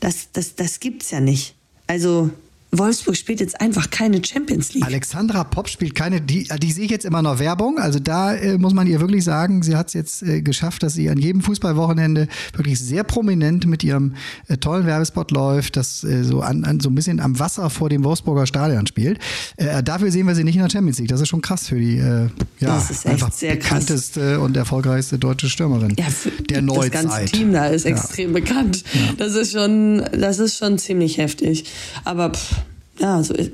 Das, 0.00 0.28
das, 0.32 0.54
das 0.54 0.80
gibt's 0.80 1.10
ja 1.10 1.20
nicht. 1.20 1.54
Also 1.86 2.30
Wolfsburg 2.72 3.16
spielt 3.16 3.40
jetzt 3.40 3.60
einfach 3.60 3.90
keine 3.90 4.24
Champions 4.24 4.74
League. 4.74 4.84
Alexandra 4.86 5.42
Popp 5.44 5.68
spielt 5.68 5.94
keine, 5.96 6.20
die, 6.20 6.46
die 6.62 6.70
sehe 6.72 6.84
ich 6.84 6.90
jetzt 6.90 7.04
immer 7.04 7.20
noch 7.20 7.38
Werbung. 7.40 7.78
Also 7.78 7.98
da 7.98 8.32
äh, 8.34 8.58
muss 8.58 8.74
man 8.74 8.86
ihr 8.86 9.00
wirklich 9.00 9.24
sagen, 9.24 9.62
sie 9.64 9.74
hat 9.76 9.88
es 9.88 9.94
jetzt 9.94 10.22
äh, 10.22 10.40
geschafft, 10.40 10.82
dass 10.84 10.94
sie 10.94 11.10
an 11.10 11.18
jedem 11.18 11.40
Fußballwochenende 11.42 12.28
wirklich 12.54 12.78
sehr 12.78 13.02
prominent 13.02 13.66
mit 13.66 13.82
ihrem 13.82 14.14
äh, 14.46 14.56
tollen 14.56 14.86
Werbespot 14.86 15.32
läuft, 15.32 15.76
das 15.76 16.04
äh, 16.04 16.22
so, 16.22 16.42
an, 16.42 16.64
an, 16.64 16.78
so 16.78 16.90
ein 16.90 16.94
bisschen 16.94 17.18
am 17.18 17.38
Wasser 17.40 17.70
vor 17.70 17.88
dem 17.88 18.04
Wolfsburger 18.04 18.46
Stadion 18.46 18.86
spielt. 18.86 19.18
Äh, 19.56 19.82
dafür 19.82 20.12
sehen 20.12 20.28
wir 20.28 20.34
sie 20.36 20.44
nicht 20.44 20.54
in 20.56 20.62
der 20.62 20.70
Champions 20.70 20.98
League. 20.98 21.08
Das 21.08 21.20
ist 21.20 21.28
schon 21.28 21.42
krass 21.42 21.66
für 21.66 21.78
die 21.78 21.96
äh, 21.98 22.28
ja, 22.60 22.74
Das 22.76 22.90
ist 22.90 23.04
echt 23.04 23.14
einfach 23.14 23.32
sehr 23.32 23.58
krass. 23.58 23.80
bekannteste 23.86 24.38
und 24.40 24.56
erfolgreichste 24.56 25.18
deutsche 25.18 25.48
Stürmerin 25.48 25.94
Ja, 25.98 26.04
für 26.06 26.30
der 26.30 26.62
das 26.62 26.66
Neuzeit. 26.76 26.92
ganze 26.92 27.24
Team 27.24 27.52
da 27.52 27.66
ist 27.66 27.84
Ja. 27.84 27.90
extrem 27.96 28.32
bekannt. 28.32 28.84
Das 29.18 29.34
ist 29.34 29.50
schon, 29.52 30.04
das 30.16 30.38
ist 30.38 30.56
schon 30.56 30.78
ziemlich 30.78 31.18
heftig. 31.18 31.64
Aber 32.04 32.30
pff, 32.32 32.59
ja, 33.00 33.22
so, 33.22 33.34
ist- 33.34 33.52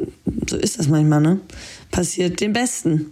so 0.49 0.57
ist 0.57 0.79
das 0.79 0.89
manchmal, 0.89 1.21
ne? 1.21 1.41
Passiert 1.91 2.41
den 2.41 2.53
Besten. 2.53 3.07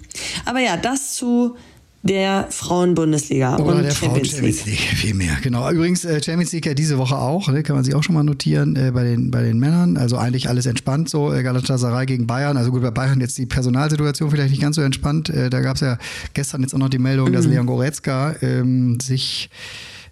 Aber 0.45 0.61
ja, 0.61 0.77
das 0.77 1.15
zu 1.15 1.57
der 2.03 2.49
Frauenbundesliga 2.51 3.57
Oder 3.57 3.77
und 3.77 3.83
der 3.85 3.93
Frauen 3.93 4.11
Champions 4.11 4.33
Champions 4.33 4.67
League. 4.67 4.79
Viel 4.97 5.15
mehr. 5.15 5.39
Genau. 5.43 5.71
Übrigens, 5.71 6.05
äh, 6.05 6.23
Champions 6.23 6.53
League 6.53 6.67
ja 6.67 6.75
diese 6.75 6.99
Woche 6.99 7.17
auch, 7.17 7.49
ne, 7.49 7.63
kann 7.63 7.77
man 7.77 7.85
sich 7.85 7.95
auch 7.95 8.03
schon 8.03 8.15
mal 8.15 8.23
notieren 8.23 8.77
äh, 8.77 8.91
bei, 8.93 9.05
den, 9.05 9.31
bei 9.31 9.43
den 9.43 9.59
Männern. 9.59 9.97
Also 9.97 10.19
eigentlich 10.19 10.49
alles 10.51 10.67
entspannt 10.67 11.09
so. 11.09 11.33
Äh, 11.33 11.43
Galatasaray 11.43 12.05
gegen 12.05 12.27
Bayern. 12.27 12.59
Also 12.59 12.73
gut, 12.73 12.83
bei 12.83 12.91
Bayern 12.91 13.21
jetzt 13.23 13.39
die 13.39 13.47
Personalsituation 13.47 14.31
vielleicht 14.31 14.51
nicht 14.51 14.61
ganz 14.61 14.77
so 14.77 14.83
entspannt. 14.83 15.31
Äh, 15.31 15.49
da 15.49 15.61
gab 15.61 15.77
es 15.77 15.81
ja 15.81 15.97
gestern 16.35 16.61
jetzt 16.61 16.75
auch 16.75 16.79
noch 16.79 16.91
die 16.91 16.99
Meldung, 16.99 17.33
dass 17.33 17.47
Leon 17.47 17.65
Goretzka 17.67 18.37
ähm, 18.43 18.99
sich 19.01 19.49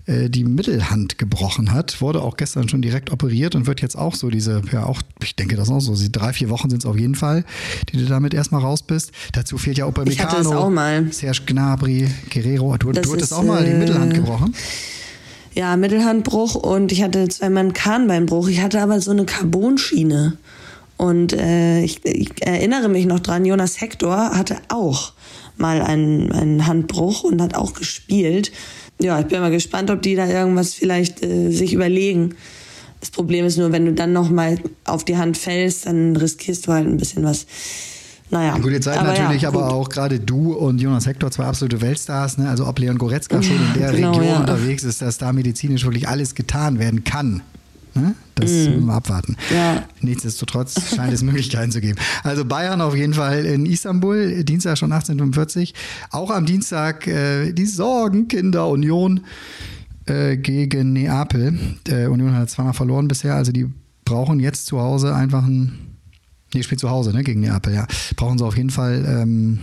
äh, 0.06 0.28
die 0.28 0.44
Mittelhand 0.44 1.18
gebrochen 1.18 1.72
hat, 1.72 2.00
wurde 2.00 2.22
auch 2.22 2.36
gestern 2.36 2.68
schon 2.68 2.82
direkt 2.82 3.12
operiert 3.12 3.54
und 3.54 3.66
wird 3.66 3.80
jetzt 3.80 3.96
auch 3.96 4.14
so 4.14 4.30
diese, 4.30 4.62
ja 4.72 4.84
auch, 4.84 5.00
ich 5.22 5.36
denke 5.36 5.56
das 5.56 5.68
auch 5.70 5.80
so, 5.80 5.94
drei, 6.10 6.32
vier 6.32 6.50
Wochen 6.50 6.70
sind 6.70 6.82
es 6.82 6.86
auf 6.86 6.98
jeden 6.98 7.14
Fall, 7.14 7.44
die 7.90 7.98
du 7.98 8.06
damit 8.06 8.34
erstmal 8.34 8.62
raus 8.62 8.82
bist. 8.82 9.12
Dazu 9.32 9.58
fehlt 9.58 9.78
ja 9.78 9.86
Upamecano, 9.86 10.12
Ich 10.12 10.20
hatte 10.20 10.42
es 10.42 10.46
auch 10.48 10.70
mal. 10.70 11.12
Serge 11.12 11.42
Gnabry, 11.46 12.08
Guerrero, 12.30 12.76
du, 12.78 12.92
Das 12.92 13.06
du 13.06 13.12
hattest 13.12 13.32
auch 13.32 13.44
mal 13.44 13.64
die 13.64 13.70
äh, 13.70 13.78
Mittelhand 13.78 14.14
gebrochen. 14.14 14.54
Ja, 15.54 15.76
Mittelhandbruch 15.76 16.54
und 16.54 16.92
ich 16.92 17.02
hatte 17.02 17.28
zweimal 17.28 17.64
einen 17.64 17.72
Kahnbeinbruch. 17.74 18.48
Ich 18.48 18.60
hatte 18.60 18.80
aber 18.80 19.00
so 19.00 19.10
eine 19.10 19.26
Carbonschiene. 19.26 20.38
Und 20.96 21.32
äh, 21.32 21.82
ich, 21.82 22.04
ich 22.04 22.30
erinnere 22.40 22.88
mich 22.88 23.06
noch 23.06 23.20
dran, 23.20 23.44
Jonas 23.44 23.80
Hector 23.80 24.30
hatte 24.36 24.56
auch 24.68 25.12
mal 25.58 25.82
einen, 25.82 26.32
einen 26.32 26.66
Handbruch 26.66 27.24
und 27.24 27.42
hat 27.42 27.54
auch 27.54 27.74
gespielt. 27.74 28.52
Ja, 29.02 29.20
ich 29.20 29.26
bin 29.26 29.40
mal 29.40 29.50
gespannt, 29.50 29.90
ob 29.90 30.00
die 30.02 30.14
da 30.14 30.26
irgendwas 30.26 30.74
vielleicht 30.74 31.22
äh, 31.22 31.50
sich 31.50 31.72
überlegen. 31.72 32.34
Das 33.00 33.10
Problem 33.10 33.44
ist 33.44 33.58
nur, 33.58 33.72
wenn 33.72 33.84
du 33.84 33.92
dann 33.92 34.12
noch 34.12 34.30
mal 34.30 34.58
auf 34.84 35.04
die 35.04 35.16
Hand 35.16 35.36
fällst, 35.36 35.86
dann 35.86 36.14
riskierst 36.14 36.66
du 36.66 36.72
halt 36.72 36.86
ein 36.86 36.98
bisschen 36.98 37.24
was. 37.24 37.46
Naja. 38.30 38.56
Gut, 38.56 38.72
jetzt 38.72 38.84
seid 38.84 38.96
aber 38.98 39.08
natürlich 39.08 39.42
ja, 39.42 39.48
aber 39.48 39.74
auch 39.74 39.88
gerade 39.88 40.18
du 40.18 40.54
und 40.54 40.80
Jonas 40.80 41.06
Hector 41.06 41.30
zwei 41.30 41.44
absolute 41.44 41.80
Weltstars. 41.80 42.38
Ne? 42.38 42.48
Also 42.48 42.66
ob 42.66 42.78
Leon 42.78 42.96
Goretzka 42.96 43.42
schon 43.42 43.56
in 43.56 43.80
der 43.80 43.92
genau, 43.92 44.12
Region 44.12 44.26
ja. 44.26 44.40
unterwegs 44.40 44.84
ist, 44.84 45.02
dass 45.02 45.18
da 45.18 45.32
medizinisch 45.32 45.84
wirklich 45.84 46.08
alles 46.08 46.34
getan 46.34 46.78
werden 46.78 47.04
kann. 47.04 47.42
Ne? 47.94 48.14
Das 48.42 48.86
wir 48.86 48.92
abwarten. 48.92 49.36
Ja. 49.52 49.84
Nichtsdestotrotz 50.00 50.94
scheint 50.94 51.12
es 51.12 51.22
Möglichkeiten 51.22 51.72
zu 51.72 51.80
geben. 51.80 51.98
Also 52.22 52.44
Bayern 52.44 52.80
auf 52.80 52.94
jeden 52.96 53.14
Fall 53.14 53.44
in 53.44 53.66
Istanbul, 53.66 54.44
Dienstag 54.44 54.78
schon 54.78 54.92
1845. 54.92 55.74
Auch 56.10 56.30
am 56.30 56.46
Dienstag 56.46 57.06
äh, 57.06 57.52
die 57.52 57.66
Sorgenkinder 57.66 58.68
Union 58.68 59.20
äh, 60.06 60.36
gegen 60.36 60.92
Neapel. 60.92 61.58
Äh, 61.88 62.06
Union 62.06 62.34
hat 62.34 62.50
zweimal 62.50 62.74
verloren 62.74 63.08
bisher, 63.08 63.34
also 63.34 63.52
die 63.52 63.68
brauchen 64.04 64.40
jetzt 64.40 64.66
zu 64.66 64.80
Hause 64.80 65.14
einfach 65.14 65.44
ein. 65.44 65.96
Nee, 66.54 66.62
spielt 66.62 66.80
zu 66.80 66.90
Hause, 66.90 67.12
ne, 67.12 67.22
gegen 67.22 67.40
Neapel, 67.40 67.72
ja. 67.72 67.86
Brauchen 68.16 68.36
sie 68.36 68.44
auf 68.44 68.56
jeden 68.56 68.70
Fall 68.70 69.04
ähm, 69.08 69.58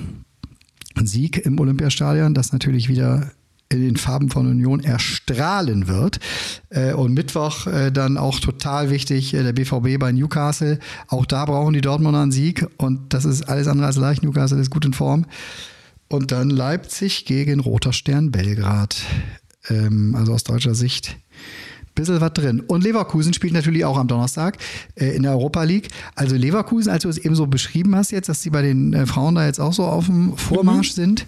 einen 0.96 1.08
Sieg 1.08 1.38
im 1.46 1.60
Olympiastadion, 1.60 2.34
das 2.34 2.52
natürlich 2.52 2.90
wieder 2.90 3.32
in 3.72 3.82
den 3.82 3.98
Farben 3.98 4.30
von 4.30 4.48
Union 4.48 4.80
erstrahlen 4.80 5.88
wird. 5.88 6.20
Äh, 6.70 6.94
und 6.94 7.14
Mittwoch 7.14 7.68
äh, 7.68 7.92
dann 7.92 8.18
auch 8.18 8.40
total 8.40 8.90
wichtig, 8.90 9.34
äh, 9.34 9.44
der 9.44 9.54
BVB 9.54 10.00
bei 10.00 10.12
Newcastle. 10.12 10.80
Auch 11.08 11.26
da 11.26 11.46
brauchen 11.46 11.74
die 11.74 11.82
Dortmunder 11.82 12.22
einen 12.22 12.32
Sieg 12.32 12.66
und 12.78 13.14
das 13.14 13.26
ist 13.26 13.44
alles 13.44 13.68
andere 13.68 13.88
als 13.88 13.98
leicht. 13.98 14.24
Newcastle 14.24 14.60
ist 14.60 14.72
gut 14.72 14.86
in 14.86 14.94
Form. 14.94 15.26
Und 16.08 16.32
dann 16.32 16.50
Leipzig 16.50 17.26
gegen 17.26 17.60
Roter 17.60 17.94
Stern 17.94 18.32
Belgrad. 18.32 18.98
Ähm, 19.70 20.16
also 20.16 20.34
aus 20.34 20.44
deutscher 20.44 20.74
Sicht 20.74 21.16
bisschen 22.00 22.22
was 22.22 22.34
drin. 22.34 22.62
Und 22.62 22.84
Leverkusen 22.84 23.34
spielt 23.34 23.54
natürlich 23.54 23.86
auch 23.86 23.98
am 23.98 24.08
Donnerstag 24.08 24.58
äh, 24.96 25.16
in 25.16 25.24
der 25.24 25.34
Europa 25.34 25.64
League. 25.64 25.90
Also 26.16 26.36
Leverkusen, 26.36 26.92
als 26.92 27.04
du 27.04 27.10
es 27.10 27.18
eben 27.18 27.36
so 27.36 27.48
beschrieben 27.48 27.96
hast 27.96 28.12
jetzt, 28.12 28.30
dass 28.30 28.42
die 28.42 28.50
bei 28.50 28.62
den 28.62 28.94
äh, 28.94 29.06
Frauen 29.06 29.36
da 29.36 29.46
jetzt 29.46 29.60
auch 29.60 29.74
so 29.74 29.86
auf 29.86 30.06
dem 30.06 30.36
Vormarsch 30.38 30.92
sind. 30.92 31.26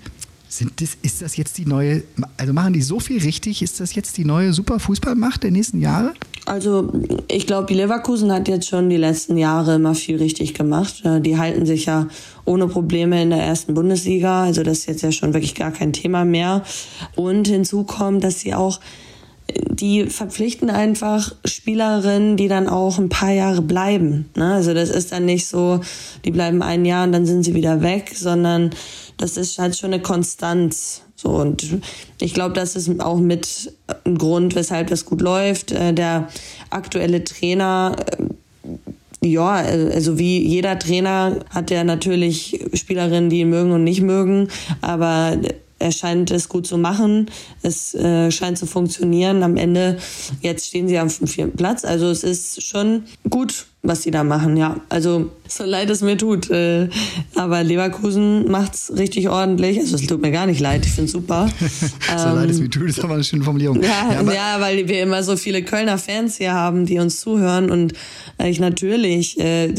Sind 0.51 0.81
das, 0.81 0.97
ist 1.01 1.21
das 1.21 1.37
jetzt 1.37 1.57
die 1.57 1.65
neue, 1.65 2.03
also 2.35 2.51
machen 2.51 2.73
die 2.73 2.81
so 2.81 2.99
viel 2.99 3.21
richtig? 3.21 3.61
Ist 3.61 3.79
das 3.79 3.95
jetzt 3.95 4.17
die 4.17 4.25
neue 4.25 4.51
Superfußballmacht 4.51 5.43
der 5.43 5.51
nächsten 5.51 5.79
Jahre? 5.79 6.13
Also 6.45 6.91
ich 7.29 7.47
glaube, 7.47 7.67
die 7.67 7.73
Leverkusen 7.75 8.33
hat 8.33 8.49
jetzt 8.49 8.67
schon 8.67 8.89
die 8.89 8.97
letzten 8.97 9.37
Jahre 9.37 9.75
immer 9.75 9.95
viel 9.95 10.17
richtig 10.17 10.53
gemacht. 10.53 11.05
Äh, 11.05 11.21
Die 11.21 11.37
halten 11.37 11.65
sich 11.65 11.85
ja 11.85 12.09
ohne 12.43 12.67
Probleme 12.67 13.23
in 13.23 13.29
der 13.29 13.41
ersten 13.41 13.75
Bundesliga. 13.75 14.43
Also 14.43 14.61
das 14.63 14.79
ist 14.79 14.87
jetzt 14.87 15.03
ja 15.03 15.13
schon 15.13 15.33
wirklich 15.33 15.55
gar 15.55 15.71
kein 15.71 15.93
Thema 15.93 16.25
mehr. 16.25 16.63
Und 17.15 17.47
hinzu 17.47 17.85
kommt, 17.85 18.21
dass 18.21 18.41
sie 18.41 18.53
auch 18.53 18.81
die 19.69 20.05
verpflichten 20.05 20.69
einfach 20.69 21.35
Spielerinnen, 21.45 22.37
die 22.37 22.47
dann 22.47 22.67
auch 22.67 22.97
ein 22.97 23.09
paar 23.09 23.31
Jahre 23.31 23.61
bleiben. 23.61 24.29
Ne? 24.35 24.53
Also 24.53 24.73
das 24.73 24.89
ist 24.89 25.11
dann 25.11 25.25
nicht 25.25 25.47
so, 25.47 25.81
die 26.25 26.31
bleiben 26.31 26.61
ein 26.61 26.85
Jahr 26.85 27.05
und 27.05 27.11
dann 27.11 27.25
sind 27.25 27.43
sie 27.43 27.55
wieder 27.55 27.81
weg, 27.81 28.11
sondern 28.15 28.71
das 29.17 29.37
ist 29.37 29.57
halt 29.59 29.77
schon 29.77 29.93
eine 29.93 30.01
Konstanz. 30.01 31.01
So 31.15 31.29
und 31.29 31.81
ich 32.19 32.33
glaube, 32.33 32.53
das 32.53 32.75
ist 32.75 32.99
auch 32.99 33.19
mit 33.19 33.73
ein 34.05 34.17
Grund, 34.17 34.55
weshalb 34.55 34.87
das 34.87 35.05
gut 35.05 35.21
läuft. 35.21 35.71
Äh, 35.71 35.93
Der 35.93 36.27
aktuelle 36.69 37.23
Trainer 37.23 37.95
äh, 38.17 38.23
ja, 39.23 39.51
also 39.51 40.17
wie 40.17 40.39
jeder 40.43 40.79
Trainer 40.79 41.41
hat 41.51 41.69
er 41.69 41.83
natürlich 41.83 42.59
Spielerinnen, 42.73 43.29
die 43.29 43.41
ihn 43.41 43.51
mögen 43.51 43.71
und 43.71 43.83
nicht 43.83 44.01
mögen, 44.01 44.47
aber 44.81 45.37
er 45.81 45.91
scheint 45.91 46.31
es 46.31 46.47
gut 46.47 46.67
zu 46.67 46.77
machen. 46.77 47.29
Es 47.61 47.93
äh, 47.93 48.31
scheint 48.31 48.57
zu 48.57 48.65
funktionieren. 48.65 49.43
Am 49.43 49.57
Ende, 49.57 49.97
jetzt 50.41 50.67
stehen 50.67 50.87
sie 50.87 50.97
am 50.97 51.09
vierten 51.09 51.57
Platz. 51.57 51.83
Also 51.83 52.09
es 52.09 52.23
ist 52.23 52.63
schon 52.63 53.03
gut, 53.29 53.65
was 53.83 54.03
sie 54.03 54.11
da 54.11 54.23
machen, 54.23 54.57
ja. 54.57 54.79
Also 54.89 55.31
so 55.47 55.63
leid 55.63 55.89
es 55.89 56.01
mir 56.01 56.15
tut. 56.17 56.49
Äh, 56.51 56.87
aber 57.35 57.63
Leverkusen 57.63 58.49
macht's 58.49 58.91
richtig 58.95 59.27
ordentlich. 59.29 59.79
Also 59.79 59.95
es 59.95 60.05
tut 60.07 60.21
mir 60.21 60.31
gar 60.31 60.45
nicht 60.45 60.59
leid, 60.59 60.85
ich 60.85 60.91
find's 60.91 61.11
super. 61.13 61.49
so 62.17 62.29
leid 62.29 62.49
es 62.51 62.59
mir 62.59 62.69
tut, 62.69 62.87
ist 62.89 63.03
aber 63.03 63.15
eine 63.15 63.23
schöne 63.23 63.43
Formulierung. 63.43 63.77
Ähm, 63.77 63.83
Ja, 63.83 64.19
aber- 64.19 64.35
ja, 64.35 64.57
weil 64.59 64.87
wir 64.87 65.01
immer 65.01 65.23
so 65.23 65.35
viele 65.35 65.63
Kölner 65.63 65.97
Fans 65.97 66.37
hier 66.37 66.53
haben, 66.53 66.85
die 66.85 66.99
uns 66.99 67.19
zuhören 67.19 67.71
und 67.71 67.93
ich 68.43 68.59
natürlich 68.59 69.39
äh, 69.39 69.73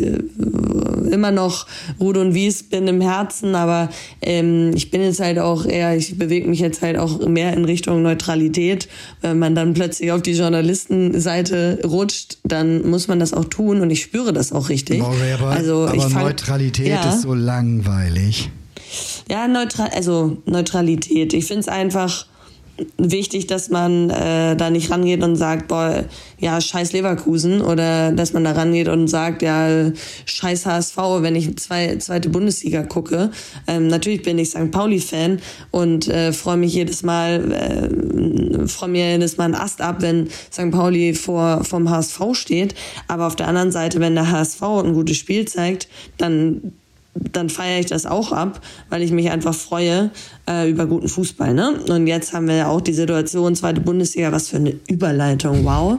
immer 1.11 1.31
noch 1.31 1.67
Rude 2.01 2.21
und 2.21 2.35
Wies 2.35 2.63
bin 2.65 2.89
im 2.89 3.01
Herzen, 3.01 3.55
aber 3.55 3.89
ähm, 4.21 4.73
ich 4.75 4.91
bin 4.91 5.03
jetzt 5.03 5.21
halt 5.21 5.39
auch 5.39 5.65
eher, 5.67 5.97
ich 5.97 6.19
bewege 6.19 6.49
mich 6.49 6.59
jetzt 6.61 6.83
halt 6.83 6.97
auch 6.99 7.27
mehr 7.29 7.53
in 7.55 7.65
Richtung 7.65 8.03
Neutralität. 8.03 8.89
Wenn 9.21 9.39
man 9.39 9.55
dann 9.55 9.75
plötzlich 9.75 10.11
auf 10.11 10.23
die 10.23 10.33
Journalistenseite 10.33 11.81
rutscht, 11.85 12.39
dann 12.45 12.89
muss 12.89 13.09
man 13.09 13.19
das 13.21 13.33
auch 13.33 13.45
tun 13.45 13.81
und 13.81 13.91
ich 13.93 14.03
spüre 14.03 14.33
das 14.33 14.53
auch 14.53 14.69
richtig. 14.69 15.01
Boah, 15.01 15.15
aber, 15.39 15.51
also 15.51 15.87
aber 15.87 15.95
ich 15.95 16.03
fang, 16.05 16.25
Neutralität 16.25 16.89
ja. 16.89 17.09
ist 17.09 17.23
so 17.23 17.35
langweilig. 17.35 18.51
Ja, 19.29 19.49
neutral, 19.49 19.91
also 19.95 20.39
Neutralität. 20.47 21.33
Ich 21.33 21.47
finde 21.47 21.61
es 21.61 21.69
einfach, 21.69 22.27
wichtig, 22.97 23.47
dass 23.47 23.69
man 23.69 24.11
äh, 24.11 24.57
da 24.57 24.71
nicht 24.71 24.91
rangeht 24.91 25.23
und 25.23 25.37
sagt, 25.37 25.69
boah, 25.69 26.05
ja, 26.39 26.61
scheiß 26.61 26.93
Leverkusen 26.93 27.61
oder 27.61 28.13
dass 28.13 28.33
man 28.33 28.45
da 28.45 28.53
rangeht 28.53 28.89
und 28.89 29.09
sagt, 29.09 29.43
ja, 29.43 29.93
scheiß 30.25 30.67
HSV, 30.67 30.97
wenn 31.21 31.37
ich 31.37 31.57
zwei, 31.59 31.97
zweite 31.97 32.31
Bundesliga 32.31 32.83
gucke. 32.83 33.31
Ähm, 33.67 33.89
natürlich 33.89 34.23
bin 34.23 34.39
ich 34.39 34.51
St. 34.51 34.71
Pauli-Fan 34.71 35.41
und 35.71 36.09
äh, 36.09 36.33
freue 36.33 36.57
mich 36.57 36.75
jedes 36.75 37.03
Mal, 37.03 37.53
äh, 37.53 38.67
freue 38.67 38.89
mir 38.89 39.13
jedes 39.13 39.37
Mal 39.37 39.45
einen 39.45 39.55
Ast 39.55 39.81
ab, 39.81 39.97
wenn 40.01 40.29
St. 40.51 40.71
Pauli 40.71 41.15
vor 41.15 41.65
vom 41.65 41.91
HSV 41.91 42.21
steht. 42.33 42.75
Aber 43.07 43.27
auf 43.27 43.37
der 43.37 43.49
anderen 43.49 43.71
Seite, 43.71 44.01
wenn 44.01 44.15
der 44.15 44.31
HSV 44.31 44.63
ein 44.63 44.95
gutes 44.95 45.17
Spiel 45.17 45.47
zeigt, 45.47 45.89
dann 46.17 46.73
dann 47.15 47.51
feiere 47.51 47.81
ich 47.81 47.87
das 47.87 48.07
auch 48.07 48.33
ab, 48.33 48.61
weil 48.89 49.03
ich 49.03 49.11
mich 49.11 49.31
einfach 49.31 49.55
freue 49.55 50.11
äh, 50.49 50.71
über 50.71 50.87
guten 50.87 51.09
Fußball. 51.09 51.53
Ne? 51.53 51.81
Und 51.89 52.07
jetzt 52.07 52.33
haben 52.33 52.49
wir 52.49 52.55
ja 52.55 52.69
auch 52.69 52.81
die 52.81 52.95
Situation, 52.95 53.55
zweite 53.55 53.81
Bundesliga, 53.81 54.33
was 54.33 54.49
für 54.49 54.57
eine 54.57 54.79
Überleitung, 54.89 55.65
wow. 55.65 55.99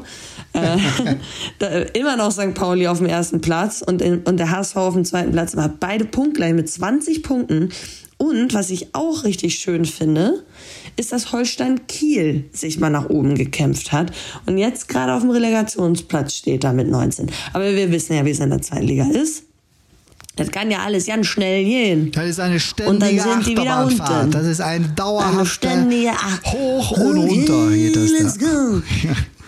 Äh, 0.54 0.78
da, 1.60 1.67
immer 1.93 2.17
noch 2.17 2.32
St. 2.32 2.54
Pauli 2.56 2.88
auf 2.88 2.97
dem 2.97 3.08
ersten 3.08 3.41
Platz 3.41 3.84
und, 3.86 4.02
in, 4.02 4.19
und 4.23 4.38
der 4.38 4.49
HSV 4.49 4.76
auf 4.76 4.93
dem 4.95 5.06
zweiten 5.06 5.32
Platz, 5.32 5.56
aber 5.56 5.71
beide 5.80 6.06
punktgleich 6.06 6.54
mit 6.54 6.69
20 6.69 7.21
Punkten. 7.21 7.69
Und 8.17 8.54
was 8.54 8.69
ich 8.69 8.95
auch 8.95 9.23
richtig 9.23 9.56
schön 9.56 9.86
finde, 9.86 10.43
ist, 10.95 11.12
dass 11.12 11.32
Holstein 11.32 11.88
Kiel 11.88 12.45
sich 12.54 12.80
mal 12.80 12.89
nach 12.89 13.10
oben 13.10 13.36
gekämpft 13.36 13.91
hat 13.91 14.12
und 14.45 14.58
jetzt 14.58 14.88
gerade 14.88 15.13
auf 15.13 15.21
dem 15.21 15.32
Relegationsplatz 15.32 16.36
steht 16.36 16.63
da 16.63 16.73
mit 16.73 16.88
19. 16.88 17.30
Aber 17.52 17.76
wir 17.76 17.91
wissen 17.91 18.15
ja, 18.15 18.26
wie 18.26 18.32
es 18.32 18.39
in 18.39 18.49
der 18.49 18.62
zweiten 18.62 18.86
Liga 18.86 19.08
ist. 19.08 19.43
Das 20.36 20.50
kann 20.50 20.72
ja 20.72 20.80
alles 20.80 21.06
ganz 21.06 21.28
schnell 21.28 21.63
gehen. 21.63 22.12
Das 22.12 22.26
ist 22.28 22.39
eine 22.39 22.56
Und 22.56 23.00
dann 23.02 23.10
ständige 23.10 23.22
sind 23.22 23.46
die 23.46 23.52
wieder 23.52 23.86
unten. 23.86 24.02
Achterbahnfahrt. 24.02 24.34
Das 24.34 24.46
ist 24.48 24.62
ein 24.62 24.86
Eine 24.86 24.93
dauerhafter 24.93 25.86
Hoch 26.46 26.91
und 26.91 27.17
runter 27.17 27.69
geht 27.69 27.96
das 27.96 28.10
Let's 28.12 28.38
da. 28.39 28.46
go. 28.46 28.82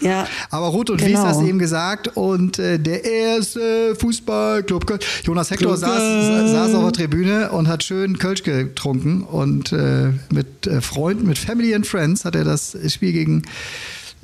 Ja. 0.01 0.27
Aber 0.51 0.67
Ruth 0.67 0.89
und 0.89 0.97
Genau. 0.97 1.19
Wies 1.19 1.25
hast 1.25 1.39
du 1.39 1.45
eben 1.47 1.57
gesagt 1.57 2.15
und 2.15 2.59
äh, 2.59 2.77
der 2.77 3.05
erste 3.05 3.95
Fußballclub 3.95 4.85
Köln. 4.85 4.99
Jonas 5.23 5.49
Hector 5.49 5.77
saß, 5.77 6.51
saß 6.51 6.75
auf 6.75 6.91
der 6.91 6.91
Tribüne 6.91 7.49
und 7.51 7.69
hat 7.69 7.81
schön 7.83 8.19
Kölsch 8.19 8.43
getrunken 8.43 9.23
und 9.23 9.71
äh, 9.71 10.09
mit 10.31 10.67
äh, 10.67 10.81
Freunden, 10.81 11.25
mit 11.27 11.37
Family 11.37 11.73
and 11.73 11.87
Friends 11.87 12.25
hat 12.25 12.35
er 12.35 12.43
das 12.43 12.77
Spiel 12.89 13.13
gegen 13.13 13.43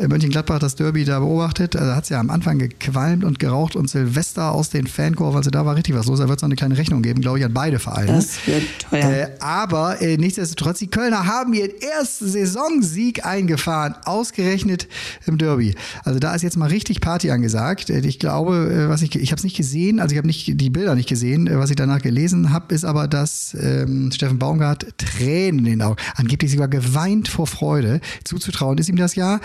Mönchengladbach, 0.08 0.60
das 0.60 0.76
Derby 0.76 1.06
da 1.06 1.20
beobachtet. 1.20 1.76
Also 1.76 1.96
hat 1.96 2.04
es 2.04 2.10
ja 2.10 2.20
am 2.20 2.30
Anfang 2.30 2.60
gequalmt 2.60 3.24
und 3.24 3.40
geraucht 3.40 3.76
und 3.76 3.90
Silvester 3.90 4.52
aus 4.52 4.70
den 4.70 4.88
Fankurven, 4.88 5.38
also 5.38 5.50
da 5.50 5.66
war 5.66 5.76
richtig 5.76 5.96
was 5.96 6.06
los. 6.06 6.20
Da 6.20 6.28
wird 6.28 6.38
es 6.40 6.42
noch 6.42 6.48
eine 6.48 6.56
kleine 6.56 6.78
Rechnung 6.78 7.02
geben, 7.02 7.22
glaube 7.22 7.40
ich, 7.40 7.46
an 7.46 7.54
beide 7.54 7.80
Vereine. 7.80 8.14
Das 8.14 8.46
wird 8.48 8.64
teuer. 8.90 9.02
Äh, 9.12 9.28
aber 9.40 10.02
äh, 10.02 10.18
nichtsdestotrotz, 10.18 10.80
die 10.80 10.88
Kölner 10.88 11.26
haben 11.26 11.54
ihren 11.54 11.72
ersten 11.82 12.28
Saisonsieg 12.28 13.26
eingefahren, 13.26 13.96
ausgerechnet 14.06 14.88
im 15.26 15.38
Derby. 15.38 15.76
Also 16.04 16.20
da 16.20 16.34
ist 16.36 16.42
jetzt 16.42 16.58
mal 16.58 16.70
richtig 16.70 17.02
Party 17.02 17.32
angesagt. 17.32 17.90
Äh, 17.90 18.00
Ich 18.00 18.20
glaube, 18.20 18.86
äh, 18.86 18.90
was 18.90 19.02
ich, 19.02 19.16
ich 19.16 19.32
habe 19.32 19.38
es 19.38 19.44
nicht 19.44 19.58
gesehen, 19.58 20.00
also 20.00 20.14
ich 20.14 20.18
habe 20.18 20.28
nicht 20.28 20.60
die 20.60 20.70
Bilder 20.70 20.96
nicht 20.96 21.10
gesehen. 21.10 21.48
Äh, 21.48 21.58
Was 21.58 21.70
ich 21.70 21.76
danach 21.76 22.02
gelesen 22.02 22.52
habe, 22.52 22.74
ist 22.74 22.86
aber, 22.86 23.08
dass 23.08 23.56
ähm, 23.60 24.12
Steffen 24.12 24.40
Baumgart 24.40 24.86
Tränen 24.98 25.60
in 25.60 25.66
den 25.66 25.82
Augen, 25.82 25.98
angeblich 26.16 26.52
sogar 26.52 26.68
geweint 26.68 27.28
vor 27.28 27.48
Freude. 27.48 28.02
Zuzutrauen 28.24 28.78
ist 28.78 28.90
ihm 28.90 28.96
das 28.96 29.16
Jahr. 29.16 29.40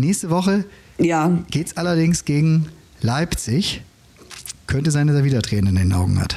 Nächste 0.00 0.30
Woche 0.30 0.64
Ja, 0.98 1.38
geht's 1.50 1.76
allerdings 1.76 2.24
gegen 2.24 2.68
Leipzig. 3.00 3.82
Könnte 4.66 4.90
sein, 4.90 5.06
dass 5.06 5.16
er 5.16 5.24
wieder 5.24 5.42
Tränen 5.42 5.76
in 5.76 5.90
den 5.90 5.92
Augen 5.92 6.20
hat. 6.20 6.36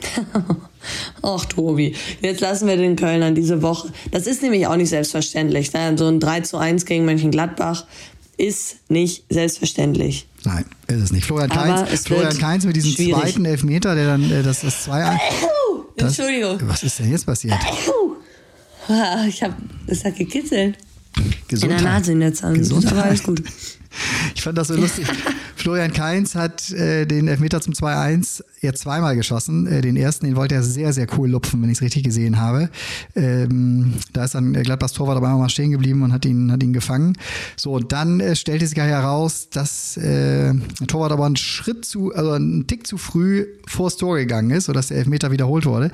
Ach, 1.22 1.44
Tobi, 1.44 1.94
jetzt 2.22 2.40
lassen 2.40 2.68
wir 2.68 2.76
den 2.76 2.96
Kölnern 2.96 3.34
diese 3.34 3.62
Woche. 3.62 3.92
Das 4.10 4.26
ist 4.26 4.42
nämlich 4.42 4.66
auch 4.66 4.76
nicht 4.76 4.88
selbstverständlich. 4.90 5.72
Ne? 5.72 5.96
So 5.98 6.06
ein 6.06 6.20
3 6.20 6.40
zu 6.42 6.56
1 6.56 6.84
gegen 6.84 7.04
Mönchengladbach 7.04 7.84
ist 8.36 8.76
nicht 8.88 9.24
selbstverständlich. 9.28 10.26
Nein, 10.44 10.64
ist 10.86 11.02
es 11.02 11.12
nicht. 11.12 11.26
Florian 11.26 11.50
Kainz, 11.50 11.90
es 11.92 12.06
Florian 12.06 12.38
Kainz 12.38 12.64
mit 12.64 12.76
diesem 12.76 12.92
schwierig. 12.92 13.14
zweiten 13.14 13.44
Elfmeter, 13.44 13.94
der 13.96 14.06
dann 14.06 14.30
äh, 14.30 14.42
das, 14.42 14.60
das 14.60 14.84
2 14.84 15.18
das, 15.96 16.16
Entschuldigung. 16.16 16.58
Was 16.68 16.84
ist 16.84 16.98
denn 17.00 17.10
jetzt 17.10 17.26
passiert? 17.26 17.56
Ah, 18.88 19.26
Ich 19.26 19.42
hab, 19.42 19.54
es 19.88 20.04
hat 20.04 20.16
gekitzelt. 20.16 20.78
In 21.50 21.54
Gesundheit. 21.54 21.80
der 21.80 21.90
Nase 21.90 22.12
in 22.12 22.20
der 22.20 22.34
Zahn. 22.34 22.54
Gesundheit. 22.54 22.92
Aber 22.92 23.04
alles 23.04 23.22
gut. 23.22 23.42
Ich 24.34 24.42
fand 24.42 24.58
das 24.58 24.68
so 24.68 24.76
lustig. 24.76 25.06
Florian 25.56 25.92
Kainz 25.92 26.34
hat 26.34 26.70
äh, 26.70 27.06
den 27.06 27.26
Elfmeter 27.26 27.60
zum 27.60 27.72
2-1 27.72 28.44
jetzt 28.60 28.82
zweimal 28.82 29.16
geschossen. 29.16 29.66
Äh, 29.66 29.80
den 29.80 29.96
ersten, 29.96 30.26
den 30.26 30.36
wollte 30.36 30.54
er 30.54 30.62
sehr, 30.62 30.92
sehr 30.92 31.06
cool 31.16 31.30
lupfen, 31.30 31.62
wenn 31.62 31.70
ich 31.70 31.78
es 31.78 31.82
richtig 31.82 32.04
gesehen 32.04 32.38
habe. 32.38 32.70
Ähm, 33.16 33.94
da 34.12 34.24
ist 34.24 34.34
dann 34.34 34.54
äh, 34.54 34.62
Gladbachs 34.62 34.92
Torwart 34.92 35.16
aber 35.16 35.26
einmal 35.26 35.42
mal 35.42 35.48
stehen 35.48 35.70
geblieben 35.70 36.02
und 36.02 36.12
hat 36.12 36.24
ihn, 36.26 36.52
hat 36.52 36.62
ihn 36.62 36.72
gefangen. 36.72 37.14
So, 37.56 37.72
und 37.72 37.90
dann 37.90 38.20
äh, 38.20 38.36
stellte 38.36 38.66
sich 38.66 38.76
ja 38.76 38.84
heraus, 38.84 39.48
dass 39.50 39.96
äh, 39.96 40.52
der 40.52 40.86
Torwart 40.86 41.12
aber 41.12 41.26
einen 41.26 41.36
Schritt 41.36 41.84
zu, 41.84 42.14
also 42.14 42.32
einen 42.32 42.66
Tick 42.66 42.86
zu 42.86 42.98
früh 42.98 43.46
vors 43.66 43.96
Tor 43.96 44.16
gegangen 44.18 44.50
ist, 44.50 44.66
sodass 44.66 44.88
der 44.88 44.98
Elfmeter 44.98 45.30
wiederholt 45.30 45.66
wurde. 45.66 45.90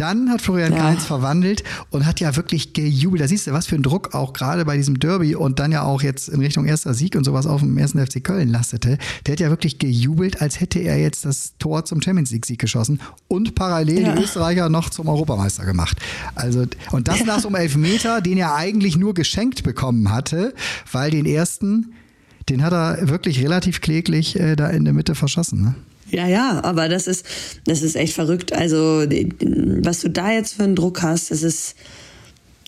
Dann 0.00 0.30
hat 0.30 0.40
Florian 0.40 0.72
Ja. 0.72 0.78
Kainz 0.78 1.04
verwandelt 1.04 1.62
und 1.90 2.06
hat 2.06 2.20
ja 2.20 2.34
wirklich 2.36 2.72
gejubelt. 2.72 3.22
Da 3.22 3.28
siehst 3.28 3.46
du, 3.46 3.52
was 3.52 3.66
für 3.66 3.74
ein 3.76 3.82
Druck 3.82 4.14
auch 4.14 4.32
gerade 4.32 4.64
bei 4.64 4.76
diesem 4.76 4.98
Derby 4.98 5.34
und 5.34 5.58
dann 5.58 5.72
ja 5.72 5.82
auch 5.82 6.02
jetzt 6.02 6.28
in 6.28 6.40
Richtung 6.40 6.64
erster 6.64 6.94
Sieg 6.94 7.16
und 7.16 7.24
sowas 7.24 7.46
auf 7.46 7.60
dem 7.60 7.76
ersten 7.76 8.04
FC 8.04 8.24
Köln 8.24 8.48
lastete. 8.48 8.96
Der 9.26 9.32
hat 9.32 9.40
ja 9.40 9.50
wirklich 9.50 9.78
gejubelt, 9.78 10.40
als 10.40 10.58
hätte 10.60 10.78
er 10.78 10.98
jetzt 10.98 11.24
das 11.26 11.52
Tor 11.58 11.84
zum 11.84 12.00
Champions 12.00 12.30
League 12.30 12.46
Sieg 12.46 12.58
geschossen 12.58 13.00
und 13.28 13.54
parallel 13.54 14.00
Ja. 14.02 14.12
die 14.14 14.22
Österreicher 14.22 14.68
noch 14.70 14.88
zum 14.90 15.08
Europameister 15.08 15.64
gemacht. 15.66 15.98
Also, 16.34 16.64
und 16.92 17.08
das 17.08 17.24
nach 17.26 17.40
so 17.40 17.48
einem 17.48 17.56
Elfmeter, 17.56 18.20
den 18.22 18.38
er 18.38 18.54
eigentlich 18.54 18.96
nur 18.96 19.12
geschenkt 19.12 19.62
bekommen 19.64 20.10
hatte, 20.10 20.54
weil 20.92 21.10
den 21.10 21.26
ersten, 21.26 21.92
den 22.48 22.62
hat 22.64 22.72
er 22.72 23.08
wirklich 23.08 23.42
relativ 23.42 23.80
kläglich 23.82 24.38
äh, 24.40 24.56
da 24.56 24.68
in 24.68 24.84
der 24.84 24.94
Mitte 24.94 25.14
verschossen. 25.14 25.60
Ne? 25.62 25.74
Ja, 26.10 26.26
ja, 26.26 26.64
aber 26.64 26.88
das 26.88 27.06
ist, 27.06 27.24
das 27.66 27.82
ist 27.82 27.96
echt 27.96 28.14
verrückt. 28.14 28.52
Also, 28.52 29.04
was 29.82 30.00
du 30.00 30.10
da 30.10 30.32
jetzt 30.32 30.54
für 30.54 30.64
einen 30.64 30.76
Druck 30.76 31.02
hast, 31.02 31.30
das 31.30 31.42
ist 31.42 31.76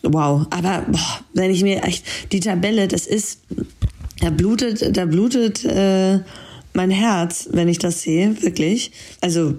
wow. 0.03 0.47
Aber 0.51 0.85
boah, 0.89 1.21
wenn 1.35 1.51
ich 1.51 1.63
mir 1.63 1.83
echt 1.83 2.05
die 2.33 2.41
Tabelle, 2.41 2.89
das 2.89 3.07
ist, 3.07 3.41
da 4.21 4.31
blutet, 4.31 4.97
da 4.97 5.05
blutet 5.07 5.65
äh, 5.65 6.21
mein 6.75 6.91
Herz, 6.91 7.49
wenn 7.53 7.69
ich 7.69 7.79
das 7.79 8.03
sehe, 8.03 8.41
wirklich. 8.43 8.93
Also, 9.21 9.55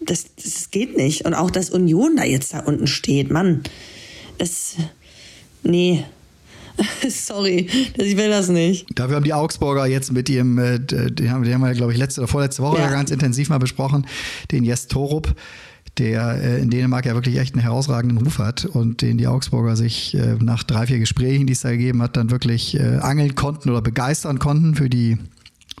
das, 0.00 0.26
das 0.42 0.70
geht 0.70 0.96
nicht. 0.96 1.26
Und 1.26 1.34
auch, 1.34 1.50
dass 1.50 1.70
Union 1.70 2.16
da 2.16 2.24
jetzt 2.24 2.54
da 2.54 2.60
unten 2.60 2.86
steht, 2.86 3.30
Mann. 3.30 3.62
Das, 4.38 4.76
nee. 5.62 6.04
Sorry, 7.08 7.66
ich 7.96 8.16
will 8.16 8.28
das 8.30 8.48
nicht. 8.48 8.86
Dafür 8.98 9.16
haben 9.16 9.24
die 9.24 9.34
Augsburger 9.34 9.86
jetzt 9.86 10.12
mit 10.12 10.28
ihrem, 10.28 10.58
äh, 10.58 10.78
den 10.78 11.30
haben, 11.30 11.42
den 11.44 11.54
haben 11.54 11.62
wir, 11.64 11.72
glaube 11.74 11.92
ich, 11.92 11.98
letzte 11.98 12.20
oder 12.22 12.28
vorletzte 12.28 12.62
Woche 12.62 12.78
Ja. 12.78 12.90
ganz 12.90 13.10
intensiv 13.10 13.48
mal 13.48 13.58
besprochen, 13.58 14.06
den 14.50 14.64
Jes 14.64 14.86
Torup, 14.88 15.34
der 15.98 16.40
äh, 16.42 16.60
in 16.62 16.70
Dänemark 16.70 17.04
ja 17.06 17.14
wirklich 17.14 17.38
echt 17.38 17.54
einen 17.54 17.62
herausragenden 17.62 18.18
Ruf 18.18 18.38
hat 18.38 18.64
und 18.64 19.02
den 19.02 19.18
die 19.18 19.26
Augsburger 19.26 19.76
sich 19.76 20.14
äh, 20.14 20.36
nach 20.40 20.62
drei, 20.62 20.86
vier 20.86 20.98
Gesprächen, 20.98 21.46
die 21.46 21.52
es 21.52 21.60
da 21.60 21.70
gegeben 21.70 22.00
hat, 22.02 22.16
dann 22.16 22.30
wirklich 22.30 22.78
äh, 22.78 22.96
angeln 22.98 23.34
konnten 23.34 23.70
oder 23.70 23.82
begeistern 23.82 24.38
konnten 24.38 24.74
für 24.74 24.88
die 24.88 25.18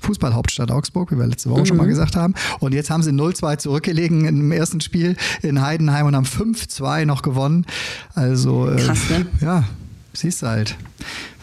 Fußballhauptstadt 0.02 0.70
Augsburg, 0.70 1.12
wie 1.12 1.18
wir 1.18 1.26
letzte 1.26 1.50
Woche 1.50 1.66
schon 1.66 1.76
Mhm. 1.76 1.82
mal 1.82 1.88
gesagt 1.88 2.16
haben. 2.16 2.34
Und 2.58 2.72
jetzt 2.74 2.88
haben 2.90 3.02
sie 3.02 3.10
0-2 3.12 3.58
zurückgelegen 3.58 4.24
im 4.24 4.50
ersten 4.50 4.80
Spiel 4.80 5.14
in 5.42 5.60
Heidenheim 5.60 6.06
und 6.06 6.16
haben 6.16 6.24
5-2 6.26 7.04
noch 7.04 7.20
gewonnen. 7.22 7.66
Also 8.14 8.70
Krass, 8.78 9.10
ne? 9.10 9.26
ja, 9.42 9.64
siehst 10.12 10.42
du 10.42 10.46
halt, 10.46 10.76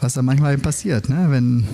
was 0.02 0.14
da 0.14 0.22
manchmal 0.22 0.54
eben 0.54 0.62
passiert, 0.62 1.10
ne? 1.10 1.28
wenn 1.30 1.66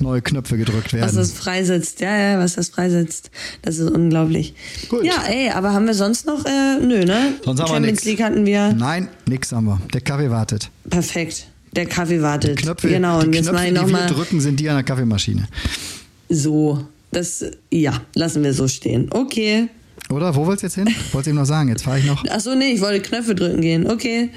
neue 0.00 0.22
Knöpfe 0.22 0.56
gedrückt 0.56 0.86
Was 0.86 0.92
werden. 0.92 1.16
das 1.16 1.32
freisetzt, 1.32 2.00
ja, 2.00 2.16
ja, 2.16 2.38
was 2.38 2.54
das 2.54 2.68
freisetzt. 2.68 3.30
Das 3.62 3.78
ist 3.78 3.90
unglaublich. 3.90 4.54
Gut. 4.88 5.04
Ja, 5.04 5.24
ey, 5.28 5.50
aber 5.50 5.72
haben 5.72 5.86
wir 5.86 5.94
sonst 5.94 6.26
noch, 6.26 6.44
äh, 6.44 6.78
nö, 6.80 7.04
ne? 7.04 7.34
Sonst 7.44 7.60
haben 7.60 7.68
wir 7.68 7.74
Champions 7.74 7.98
nix. 8.00 8.04
League 8.04 8.22
hatten 8.22 8.46
wir. 8.46 8.72
Nein, 8.72 9.08
nix 9.26 9.52
haben 9.52 9.66
wir. 9.66 9.80
Der 9.92 10.00
Kaffee 10.00 10.30
wartet. 10.30 10.70
Perfekt. 10.88 11.46
Der 11.72 11.86
Kaffee 11.86 12.22
wartet. 12.22 12.58
Knöpfe, 12.58 12.88
genau, 12.88 13.20
die 13.20 13.26
und 13.26 13.34
jetzt 13.34 13.48
Knöpfe, 13.48 13.66
ich 13.66 13.74
die 13.74 13.86
wir 13.92 14.06
drücken, 14.06 14.40
sind 14.40 14.60
die 14.60 14.68
an 14.68 14.76
der 14.76 14.84
Kaffeemaschine. 14.84 15.48
so. 16.28 16.86
Das, 17.10 17.44
ja, 17.70 18.00
lassen 18.16 18.42
wir 18.42 18.52
so 18.54 18.66
stehen. 18.66 19.06
Okay. 19.10 19.68
Oder? 20.10 20.34
Wo 20.34 20.46
wollt's 20.46 20.62
jetzt 20.62 20.74
hin? 20.74 20.88
Wollt's 21.12 21.28
eben 21.28 21.36
noch 21.36 21.44
sagen. 21.44 21.68
Jetzt 21.68 21.84
fahre 21.84 22.00
ich 22.00 22.06
noch. 22.06 22.24
Ach 22.28 22.40
so, 22.40 22.56
nee, 22.56 22.72
ich 22.72 22.80
wollte 22.80 23.00
Knöpfe 23.08 23.36
drücken 23.36 23.60
gehen. 23.60 23.88
Okay. 23.88 24.30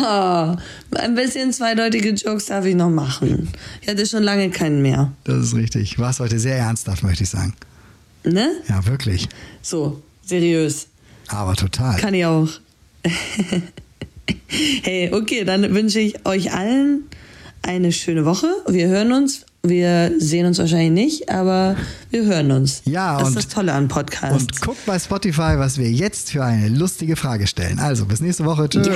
Ah, 0.00 0.56
ein 0.96 1.14
bisschen 1.14 1.52
zweideutige 1.52 2.10
Jokes 2.10 2.46
darf 2.46 2.64
ich 2.64 2.74
noch 2.74 2.90
machen. 2.90 3.48
Ich 3.80 3.88
hatte 3.88 4.06
schon 4.06 4.22
lange 4.22 4.50
keinen 4.50 4.80
mehr. 4.82 5.12
Das 5.24 5.38
ist 5.38 5.54
richtig. 5.54 5.98
War 5.98 6.10
es 6.10 6.20
heute 6.20 6.38
sehr 6.38 6.56
ernsthaft, 6.56 7.02
möchte 7.02 7.24
ich 7.24 7.30
sagen. 7.30 7.54
Ne? 8.24 8.50
Ja, 8.68 8.86
wirklich. 8.86 9.28
So, 9.60 10.00
seriös. 10.24 10.86
Aber 11.28 11.54
total. 11.56 11.98
Kann 11.98 12.14
ich 12.14 12.24
auch. 12.24 12.48
hey, 14.82 15.12
okay, 15.12 15.44
dann 15.44 15.74
wünsche 15.74 15.98
ich 16.00 16.24
euch 16.26 16.52
allen 16.52 17.04
eine 17.62 17.92
schöne 17.92 18.24
Woche. 18.24 18.46
Wir 18.68 18.88
hören 18.88 19.12
uns. 19.12 19.44
Wir 19.64 20.12
sehen 20.18 20.46
uns 20.46 20.58
wahrscheinlich 20.58 20.90
nicht, 20.90 21.30
aber 21.30 21.76
wir 22.10 22.24
hören 22.24 22.50
uns. 22.50 22.82
Ja, 22.84 23.18
das 23.18 23.28
und- 23.28 23.36
ist 23.38 23.46
das 23.46 23.54
Tolle 23.54 23.72
an 23.72 23.86
Podcasts. 23.88 24.42
Und 24.42 24.60
guckt 24.60 24.84
bei 24.86 24.98
Spotify, 24.98 25.54
was 25.56 25.78
wir 25.78 25.90
jetzt 25.90 26.32
für 26.32 26.42
eine 26.44 26.68
lustige 26.68 27.14
Frage 27.14 27.46
stellen. 27.46 27.78
Also, 27.78 28.06
bis 28.06 28.20
nächste 28.20 28.44
Woche. 28.44 28.68
Tschüss. 28.68 28.88
Ja. 28.88 28.94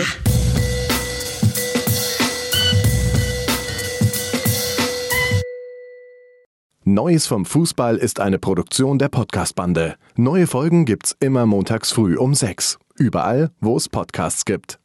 Neues 6.89 7.27
vom 7.27 7.45
Fußball 7.45 7.97
ist 7.97 8.21
eine 8.21 8.39
Produktion 8.39 9.01
der 9.01 9.09
Podcast-Bande. 9.09 9.97
Neue 10.15 10.47
Folgen 10.47 10.85
gibt's 10.85 11.17
immer 11.19 11.45
montags 11.45 11.91
früh 11.91 12.17
um 12.17 12.33
sechs. 12.33 12.79
Überall, 12.95 13.51
wo 13.61 13.77
es 13.77 13.89
Podcasts 13.89 14.45
gibt. 14.45 14.79